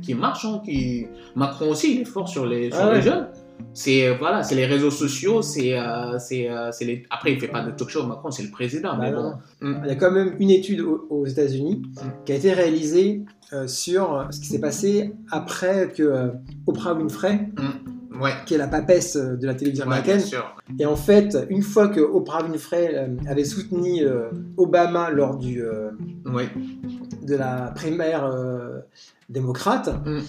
qui 0.03 0.13
marchent. 0.15 0.45
hein, 0.45 0.61
qui... 0.65 1.07
Macron 1.37 1.71
aussi, 1.71 1.95
il 1.95 2.01
est 2.03 2.05
fort 2.05 2.29
sur 2.29 2.45
les, 2.47 2.71
sur 2.71 2.81
Ah 2.83 2.93
les 2.95 3.01
jeunes. 3.03 3.29
C'est 3.75 4.07
euh, 4.09 4.15
voilà, 4.19 4.43
c'est 4.43 4.55
les 4.55 4.67
réseaux 4.67 4.91
sociaux, 4.91 5.43
c'est 5.43 5.79
euh, 5.79 6.19
c'est 6.19 6.51
euh, 6.51 6.71
c'est 6.73 6.85
les. 6.85 7.05
Après, 7.11 7.33
il 7.33 7.41
fait 7.41 7.49
pas 7.49 7.63
de 7.63 7.71
talk 7.71 7.89
show. 7.89 8.05
Macron, 8.07 8.31
c'est 8.31 8.43
le 8.43 8.51
président, 8.51 8.97
Bah 8.97 9.03
mais 9.03 9.13
bon. 9.13 9.35
Mm. 9.61 9.81
Il 9.85 9.89
y 9.89 9.93
a 9.93 9.97
quand 9.97 10.11
même 10.11 10.35
une 10.41 10.51
étude 10.51 10.81
aux, 10.81 11.27
États-Unis 11.27 11.83
qui 12.25 12.33
a 12.33 12.35
été 12.35 12.53
réalisée 12.53 13.23
euh, 13.53 13.67
sur 13.67 14.27
ce 14.31 14.41
qui 14.41 14.47
s'est 14.47 14.61
passé 14.61 15.13
après 15.31 15.89
que 15.95 16.31
Oprah 16.67 16.95
Winfrey, 16.95 17.49
Ouais. 18.21 18.33
qui 18.45 18.55
est 18.55 18.59
la 18.59 18.69
papesse 18.69 19.17
de 19.17 19.47
la 19.47 19.55
télévision 19.55 19.87
Ouais, 19.87 19.97
américaine, 19.97 20.21
et 20.79 20.85
en 20.85 20.97
fait, 20.97 21.39
une 21.49 21.63
fois 21.63 21.89
que 21.89 22.01
Oprah 22.01 22.43
Winfrey 22.45 23.09
avait 23.27 23.45
soutenu 23.45 24.03
Obama 24.59 25.11
lors 25.11 25.37
du, 25.39 25.63
Ouais. 26.27 26.49
de 27.27 27.35
la 27.35 27.73
primaire 27.75 28.31
démocrate, 29.31 29.89
Mm. 30.05 30.21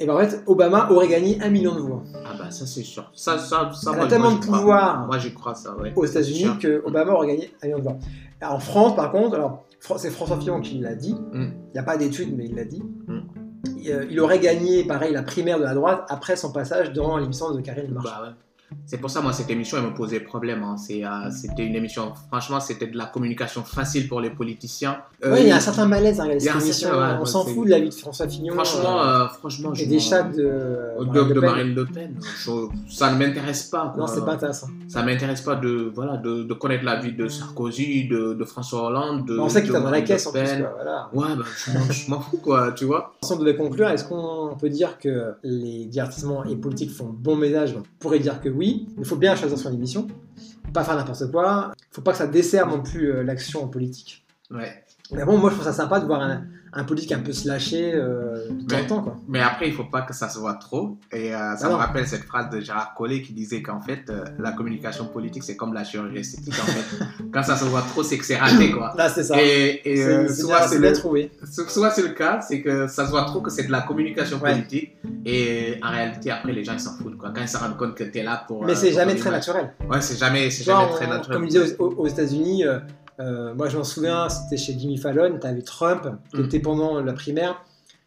Et 0.00 0.06
ben 0.06 0.14
en 0.14 0.18
fait, 0.18 0.42
Obama 0.46 0.88
aurait 0.90 1.08
gagné 1.08 1.40
un 1.42 1.50
million 1.50 1.74
de 1.74 1.80
voix. 1.80 2.02
Ah 2.24 2.32
bah 2.38 2.50
ça 2.50 2.66
c'est 2.66 2.82
sûr. 2.82 3.10
Ça 3.14 3.38
ça 3.38 3.70
ça. 3.72 3.90
Elle 3.92 3.96
moi, 3.96 4.04
a 4.06 4.08
tellement 4.08 4.30
moi, 4.30 4.38
de 4.40 4.44
pouvoir 4.44 5.06
Moi 5.06 5.18
j'y 5.18 5.32
crois 5.34 5.54
ça. 5.54 5.76
Ouais. 5.76 5.92
aux 5.94 6.04
États-Unis 6.04 6.58
que 6.60 6.82
Obama 6.84 7.12
aurait 7.12 7.28
gagné 7.28 7.50
un 7.62 7.66
million 7.66 7.78
de 7.78 7.84
voix. 7.84 7.96
En 8.42 8.58
France, 8.58 8.96
par 8.96 9.12
contre, 9.12 9.34
alors 9.36 9.64
c'est 9.96 10.10
François 10.10 10.38
Fillon 10.40 10.60
qui 10.60 10.78
l'a 10.78 10.94
dit. 10.94 11.14
Il 11.32 11.38
Mm. 11.40 11.52
n'y 11.74 11.78
a 11.80 11.82
pas 11.82 11.96
d'étude, 11.96 12.36
mais 12.36 12.46
il 12.46 12.54
l'a 12.54 12.64
dit. 12.64 12.82
Mm. 13.06 13.18
Il, 13.78 13.90
euh, 13.92 14.04
il 14.10 14.18
aurait 14.20 14.40
gagné, 14.40 14.84
pareil, 14.84 15.12
la 15.12 15.22
primaire 15.22 15.58
de 15.58 15.64
la 15.64 15.74
droite 15.74 16.04
après 16.08 16.36
son 16.36 16.52
passage 16.52 16.92
dans 16.92 17.16
l'émission 17.18 17.50
de 17.52 17.60
Karine 17.60 17.86
Le 17.88 17.94
Marchand. 17.94 18.10
Bah 18.20 18.22
ouais. 18.28 18.34
C'est 18.86 18.98
pour 18.98 19.10
ça, 19.10 19.20
moi, 19.20 19.32
cette 19.32 19.50
émission, 19.50 19.78
elle 19.78 19.84
me 19.84 19.94
posait 19.94 20.20
problème. 20.20 20.62
hein. 20.62 20.76
Euh, 20.90 21.30
c'était 21.30 21.64
une 21.66 21.74
émission, 21.74 22.12
franchement, 22.28 22.60
c'était 22.60 22.86
de 22.86 22.96
la 22.96 23.06
communication 23.06 23.62
facile 23.62 24.08
pour 24.08 24.20
les 24.20 24.30
politiciens. 24.30 24.98
Euh, 25.24 25.32
Ouais, 25.32 25.42
il 25.42 25.48
y 25.48 25.52
a 25.52 25.56
un 25.56 25.60
certain 25.60 25.86
malaise 25.86 26.20
à 26.20 26.24
a 26.24 26.38
cette 26.38 26.62
émission. 26.62 26.88
certain- 26.90 27.14
ouais, 27.14 27.18
on 27.20 27.24
s'en 27.24 27.44
fout 27.44 27.64
de 27.64 27.70
la 27.70 27.80
vie 27.80 27.88
de 27.88 27.94
François 27.94 28.28
Fillon 28.28 28.54
Franchement, 28.54 29.02
euh, 29.02 29.24
euh, 29.24 29.28
franchement, 29.28 29.74
je 29.74 29.82
et 29.84 29.86
des 29.86 29.98
chats 29.98 30.22
de, 30.22 30.36
de, 30.42 31.04
Marine 31.04 31.24
de 31.28 31.34
Le 31.34 31.40
Pen. 31.40 31.50
Marine 31.50 31.74
Le 31.74 31.86
Pen. 31.86 32.14
Je- 32.44 32.94
ça 32.94 33.12
ne 33.12 33.18
m'intéresse 33.18 33.64
pas. 33.64 33.90
quoi. 33.94 34.02
Non, 34.02 34.06
c'est 34.06 34.24
pas 34.24 34.32
intéressant. 34.34 34.68
Ça 34.88 35.02
m'intéresse 35.02 35.40
pas 35.40 35.56
de, 35.56 35.90
voilà, 35.94 36.16
de, 36.18 36.42
de 36.42 36.54
connaître 36.54 36.84
la 36.84 36.96
vie 37.00 37.12
de 37.12 37.26
Sarkozy, 37.28 38.06
de, 38.08 38.34
de 38.34 38.44
François 38.44 38.86
Hollande. 38.88 39.26
De, 39.26 39.38
on 39.38 39.48
sait 39.48 39.62
qu'il 39.62 39.72
de 39.72 39.76
est 39.76 39.80
dans 39.80 39.90
la 39.90 40.02
caisse 40.02 40.26
en 40.26 40.32
plus. 40.32 40.40
Pen. 40.42 40.60
quoi, 40.60 40.72
voilà. 40.74 41.08
Ouais, 41.12 41.36
bah, 41.36 41.44
je 41.90 42.10
m'en- 42.10 42.20
fous, 42.20 42.38
quoi, 42.38 42.72
tu 42.72 42.84
vois. 42.84 43.14
On 43.30 43.36
devait 43.36 43.56
conclure, 43.56 43.88
est-ce 43.88 44.04
qu'on 44.04 44.56
peut 44.60 44.68
dire 44.70 44.98
que 44.98 45.34
les 45.42 45.86
divertissements 45.86 46.44
et 46.44 46.54
politiques 46.56 46.90
font 46.92 47.06
bon 47.12 47.36
ménage? 47.36 47.74
On 47.76 47.82
pourrait 47.98 48.18
dire 48.20 48.40
que 48.40 48.48
oui. 48.48 48.63
Il 48.64 49.04
faut 49.04 49.16
bien 49.16 49.36
choisir 49.36 49.58
son 49.58 49.72
émission, 49.72 50.06
pas 50.72 50.84
faire 50.84 50.96
n'importe 50.96 51.30
quoi. 51.30 51.72
Il 51.78 51.94
faut 51.94 52.02
pas 52.02 52.12
que 52.12 52.18
ça 52.18 52.26
dessert 52.26 52.66
non 52.66 52.82
plus 52.82 53.12
euh, 53.12 53.22
l'action 53.22 53.68
politique. 53.68 54.24
Ouais. 54.50 54.84
Mais 55.12 55.24
bon, 55.24 55.38
moi 55.38 55.50
je 55.50 55.54
trouve 55.54 55.66
ça 55.66 55.72
sympa 55.72 56.00
de 56.00 56.06
voir 56.06 56.20
un, 56.20 56.44
un 56.76 56.84
politique 56.84 57.12
un 57.12 57.20
peu 57.20 57.32
se 57.32 57.46
lâcher 57.46 57.92
euh, 57.94 58.48
de 58.50 58.64
temps 58.66 58.74
en 58.76 58.78
Ouais. 58.80 58.86
temps. 58.86 59.02
Quoi. 59.02 59.16
Mais 59.28 59.40
après, 59.40 59.68
il 59.68 59.74
faut 59.74 59.84
pas 59.84 60.02
que 60.02 60.12
ça 60.14 60.28
se 60.28 60.38
voit 60.38 60.54
trop. 60.54 60.96
Et 61.12 61.34
euh, 61.34 61.56
ça 61.56 61.66
Ah 61.66 61.68
me 61.70 61.74
rappelle 61.74 62.06
cette 62.06 62.24
phrase 62.24 62.50
de 62.50 62.60
Gérard 62.60 62.94
Collet 62.94 63.22
qui 63.22 63.32
disait 63.32 63.62
qu'en 63.62 63.80
fait, 63.80 64.02
euh, 64.10 64.24
la 64.38 64.52
communication 64.52 65.06
politique, 65.06 65.44
c'est 65.44 65.56
comme 65.56 65.72
la 65.72 65.84
chirurgie 65.84 66.18
esthétique. 66.18 66.54
En 66.60 66.66
fait. 66.66 67.04
Quand 67.32 67.42
ça 67.44 67.56
se 67.56 67.64
voit 67.64 67.82
trop, 67.82 68.02
c'est 68.02 68.18
que 68.18 68.24
c'est 68.24 68.36
raté, 68.36 68.70
quoi. 68.72 68.92
Là, 68.96 69.08
c'est 69.08 69.22
ça. 69.22 69.36
Et, 69.40 69.80
et, 69.84 70.02
euh, 70.04 70.28
soit 70.28 70.66
c'est 70.68 70.78
le, 70.78 70.92
trouvé. 70.92 71.30
so- 71.50 71.68
soit 71.68 71.90
c'est 71.90 72.02
le 72.02 72.08
cas, 72.08 72.40
c'est 72.40 72.60
que 72.60 72.86
ça 72.88 73.06
se 73.06 73.10
voit 73.10 73.24
trop 73.24 73.40
que 73.40 73.50
c'est 73.50 73.64
de 73.64 73.72
la 73.72 73.82
communication 73.82 74.40
Ouais. 74.40 74.52
politique. 74.52 74.96
Et 75.24 75.78
en 75.82 75.90
réalité, 75.90 76.30
après, 76.30 76.52
les 76.52 76.64
gens, 76.64 76.72
ils 76.74 76.80
s'en 76.80 76.94
foutent, 76.96 77.16
quoi. 77.16 77.30
Quand 77.34 77.40
ils 77.40 77.48
se 77.48 77.56
rendent 77.56 77.76
compte 77.76 77.94
que 77.94 78.04
tu 78.04 78.18
es 78.18 78.22
là 78.22 78.44
pour. 78.46 78.64
Mais 78.64 78.74
c'est 78.74 78.92
jamais 78.92 79.14
très 79.14 79.30
naturel. 79.30 79.72
Ouais, 79.88 80.00
c'est 80.00 80.16
jamais, 80.18 80.50
jamais 80.50 80.86
on- 80.90 80.94
très 80.94 81.06
naturel. 81.06 81.38
Comme 81.38 81.44
je 81.50 81.58
disais 81.60 81.76
aux 81.78 82.06
États-Unis, 82.06 82.64
euh, 83.20 83.54
moi 83.54 83.68
je 83.68 83.76
m'en 83.78 83.84
souviens, 83.84 84.28
c'était 84.28 84.56
chez 84.56 84.76
Jimmy 84.78 84.96
Fallon, 84.98 85.38
tu 85.40 85.46
avais 85.46 85.62
Trump 85.62 86.08
qui 86.34 86.40
Mm. 86.40 86.44
était 86.44 86.58
pendant 86.60 87.00
la 87.00 87.12
primaire. 87.12 87.64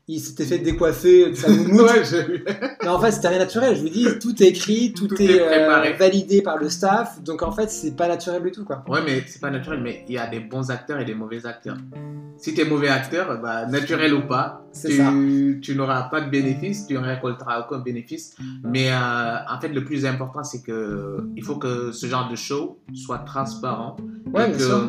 Il 0.09 0.19
s'était 0.21 0.45
fait 0.45 0.59
décoiffer 0.59 1.31
de 1.31 1.35
sa 1.35 1.49
moumoute. 1.49 1.81
Ouais, 1.91 2.03
j'ai 2.05 2.23
vu. 2.23 2.45
Mais 2.87 2.93
en 2.93 2.99
fait, 3.01 3.11
c'était 3.11 3.27
rien 3.27 3.39
naturel. 3.39 3.75
Je 3.75 3.81
vous 3.81 3.89
dis, 3.89 4.07
tout 4.21 4.41
est 4.41 4.47
écrit, 4.47 4.93
tout, 4.93 5.07
Tout 5.09 5.21
est, 5.21 5.25
est 5.25 5.41
euh, 5.41 5.93
validé 5.99 6.41
par 6.41 6.57
le 6.57 6.69
staff. 6.69 7.21
Donc 7.21 7.43
en 7.43 7.51
fait, 7.51 7.69
c'est 7.69 7.97
pas 7.97 8.07
naturel 8.07 8.41
du 8.41 8.51
tout, 8.51 8.63
quoi. 8.63 8.81
Ouais, 8.87 9.01
mais 9.05 9.23
c'est 9.27 9.41
pas 9.41 9.49
naturel, 9.51 9.81
mais 9.83 10.05
il 10.07 10.15
y 10.15 10.17
a 10.17 10.25
des 10.27 10.39
bons 10.39 10.71
acteurs 10.71 10.97
et 11.01 11.03
des 11.03 11.13
mauvais 11.13 11.45
acteurs. 11.45 11.75
Si 12.37 12.53
tu 12.53 12.61
es 12.61 12.65
mauvais 12.65 12.87
acteur, 12.87 13.41
bah, 13.41 13.65
naturel 13.65 14.13
ou 14.13 14.21
pas, 14.21 14.61
tu, 14.85 15.59
tu 15.61 15.75
n'auras 15.75 16.03
pas 16.03 16.21
de 16.21 16.29
bénéfice, 16.29 16.87
tu 16.87 16.93
ne 16.93 16.99
récolteras 16.99 17.59
aucun 17.67 17.79
bénéfice. 17.79 18.35
Mais 18.63 18.89
euh, 18.91 19.35
en 19.49 19.59
fait, 19.59 19.69
le 19.69 19.83
plus 19.83 20.05
important, 20.05 20.43
c'est 20.43 20.61
que 20.61 21.17
il 21.35 21.43
faut 21.43 21.57
que 21.57 21.91
ce 21.91 22.05
genre 22.05 22.29
de 22.29 22.35
show 22.37 22.79
soit 22.93 23.19
transparent 23.19 23.97
Ouais, 24.33 24.45
et, 24.45 24.49
bien 24.49 24.57
que, 24.57 24.63
sûr. 24.63 24.87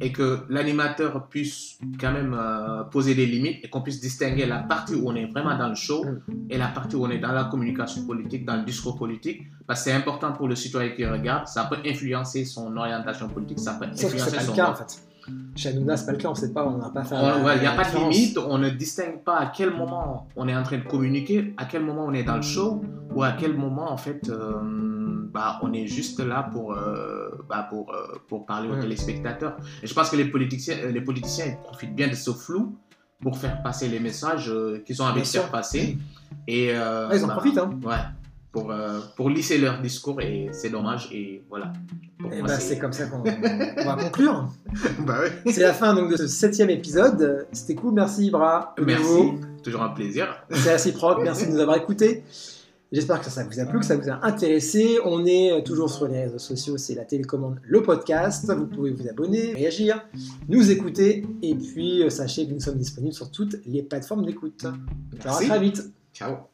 et 0.00 0.12
que 0.12 0.38
l'animateur 0.48 1.28
puisse 1.28 1.78
quand 2.00 2.10
même 2.10 2.34
euh, 2.36 2.82
poser 2.84 3.14
des 3.14 3.26
limites 3.26 3.58
et 3.62 3.68
qu'on 3.68 3.82
puisse 3.82 4.00
distinguer 4.00 4.46
la 4.46 4.58
partie 4.58 4.94
où 4.94 5.08
on 5.08 5.14
est 5.14 5.26
vraiment 5.26 5.56
dans 5.56 5.68
le 5.68 5.74
show 5.74 6.02
Mm. 6.04 6.32
et 6.50 6.58
la 6.58 6.68
partie 6.68 6.96
où 6.96 7.04
on 7.04 7.10
est 7.10 7.18
dans 7.22 7.32
la 7.32 7.44
communication 7.44 8.04
politique, 8.04 8.44
dans 8.44 8.56
le 8.56 8.64
discours 8.64 8.98
politique. 8.98 9.42
Parce 9.66 9.80
que 9.84 9.90
c'est 9.90 9.96
important 9.96 10.32
pour 10.32 10.48
le 10.48 10.54
citoyen 10.56 10.90
qui 10.90 11.06
regarde, 11.06 11.46
ça 11.46 11.64
peut 11.64 11.78
influencer 11.86 12.44
son 12.44 12.76
orientation 12.76 13.28
politique, 13.28 13.60
ça 13.60 13.74
peut 13.74 13.86
Sauf 13.94 14.12
que 14.12 14.18
c'est 14.18 14.26
influencer 14.26 14.36
pas 14.36 14.42
son 14.42 14.50
le 14.52 14.56
cas, 14.56 14.70
en 14.70 14.74
fait. 14.74 15.02
Chez 15.54 15.68
Hanouna, 15.68 15.96
c'est 15.96 16.06
pas 16.06 16.12
le 16.12 16.18
cas, 16.18 16.28
on 16.30 16.34
sait 16.34 16.52
pas, 16.52 16.66
on 16.66 16.78
n'a 16.78 16.90
pas 16.90 17.04
fait. 17.04 17.14
Ouais, 17.14 17.54
Il 17.56 17.60
n'y 17.60 17.66
a 17.66 17.72
pas 17.76 17.84
de 17.84 17.96
limite, 17.96 18.36
on 18.38 18.58
ne 18.58 18.70
distingue 18.70 19.20
pas 19.24 19.36
à 19.38 19.46
quel 19.46 19.70
moment 19.70 20.26
on 20.34 20.48
est 20.48 20.56
en 20.56 20.64
train 20.64 20.78
de 20.78 20.82
communiquer, 20.84 21.54
à 21.58 21.64
quel 21.66 21.84
moment 21.84 22.06
on 22.06 22.12
est 22.12 22.24
dans 22.24 22.36
le 22.36 22.42
show, 22.42 22.82
ou 23.14 23.22
à 23.22 23.32
quel 23.32 23.54
moment 23.56 23.92
en 23.92 23.96
fait 23.96 24.28
euh, 24.28 24.58
bah, 25.32 25.60
on 25.62 25.72
est 25.72 25.86
juste 25.86 26.18
là 26.18 26.48
pour, 26.52 26.72
euh, 26.74 27.28
bah, 27.48 27.66
pour, 27.70 27.94
euh, 27.94 28.18
pour 28.28 28.44
parler 28.46 28.68
aux 28.68 28.76
Mm. 28.76 28.80
téléspectateurs. 28.80 29.56
Et 29.82 29.86
je 29.86 29.94
pense 29.94 30.10
que 30.10 30.16
les 30.16 30.24
politiciens, 30.24 30.76
les 30.90 31.00
politiciens 31.00 31.46
ils 31.46 31.56
profitent 31.62 31.94
bien 31.94 32.08
de 32.08 32.14
ce 32.14 32.32
flou 32.32 32.76
pour 33.22 33.38
faire 33.38 33.62
passer 33.62 33.88
les 33.88 34.00
messages 34.00 34.50
euh, 34.50 34.82
qu'ils 34.84 35.00
ont 35.00 35.04
envie 35.04 35.14
Bien 35.14 35.22
de 35.22 35.28
faire 35.28 35.50
passer. 35.50 35.96
Et, 36.46 36.70
euh, 36.72 37.08
ils 37.12 37.24
en 37.24 37.28
bah, 37.28 37.34
profitent, 37.34 37.58
hein. 37.58 37.78
Ouais, 37.84 37.96
pour, 38.50 38.70
euh, 38.70 39.00
pour 39.16 39.30
lisser 39.30 39.58
leur 39.58 39.80
discours, 39.80 40.20
et 40.20 40.48
c'est 40.52 40.70
dommage. 40.70 41.08
Et 41.12 41.42
voilà. 41.48 41.72
Bah, 42.18 42.58
c'est 42.58 42.78
comme 42.78 42.92
ça 42.92 43.06
qu'on 43.06 43.22
on 43.22 43.84
va 43.84 43.96
conclure. 43.96 44.48
Bah. 45.06 45.20
C'est 45.46 45.60
la 45.60 45.72
fin 45.72 45.94
donc 45.94 46.10
de 46.10 46.16
ce 46.16 46.26
septième 46.26 46.70
épisode. 46.70 47.46
C'était 47.52 47.74
cool, 47.74 47.94
merci 47.94 48.26
Ibra. 48.26 48.74
Merci, 48.84 49.02
nouveau. 49.02 49.34
toujours 49.62 49.82
un 49.82 49.90
plaisir. 49.90 50.44
C'est 50.50 50.72
réciproque, 50.72 51.20
merci 51.22 51.46
de 51.46 51.52
nous 51.52 51.60
avoir 51.60 51.76
écoutés. 51.76 52.24
J'espère 52.92 53.20
que 53.20 53.30
ça 53.30 53.42
vous 53.42 53.58
a 53.58 53.64
plu, 53.64 53.80
que 53.80 53.86
ça 53.86 53.96
vous 53.96 54.08
a 54.10 54.24
intéressé. 54.24 54.98
On 55.04 55.24
est 55.24 55.50
euh, 55.50 55.62
toujours 55.62 55.88
sur 55.88 56.06
les 56.06 56.24
réseaux 56.24 56.38
sociaux, 56.38 56.76
c'est 56.76 56.94
la 56.94 57.06
télécommande, 57.06 57.58
le 57.64 57.82
podcast. 57.82 58.52
Vous 58.52 58.66
pouvez 58.66 58.90
vous 58.90 59.08
abonner, 59.08 59.54
réagir, 59.54 60.06
nous 60.48 60.70
écouter. 60.70 61.24
Et 61.40 61.54
puis, 61.54 62.02
euh, 62.02 62.10
sachez 62.10 62.46
que 62.46 62.52
nous 62.52 62.60
sommes 62.60 62.78
disponibles 62.78 63.14
sur 63.14 63.30
toutes 63.30 63.56
les 63.66 63.82
plateformes 63.82 64.26
d'écoute. 64.26 64.66
À 65.24 65.30
très 65.32 65.58
vite. 65.58 65.82
Ciao. 66.12 66.51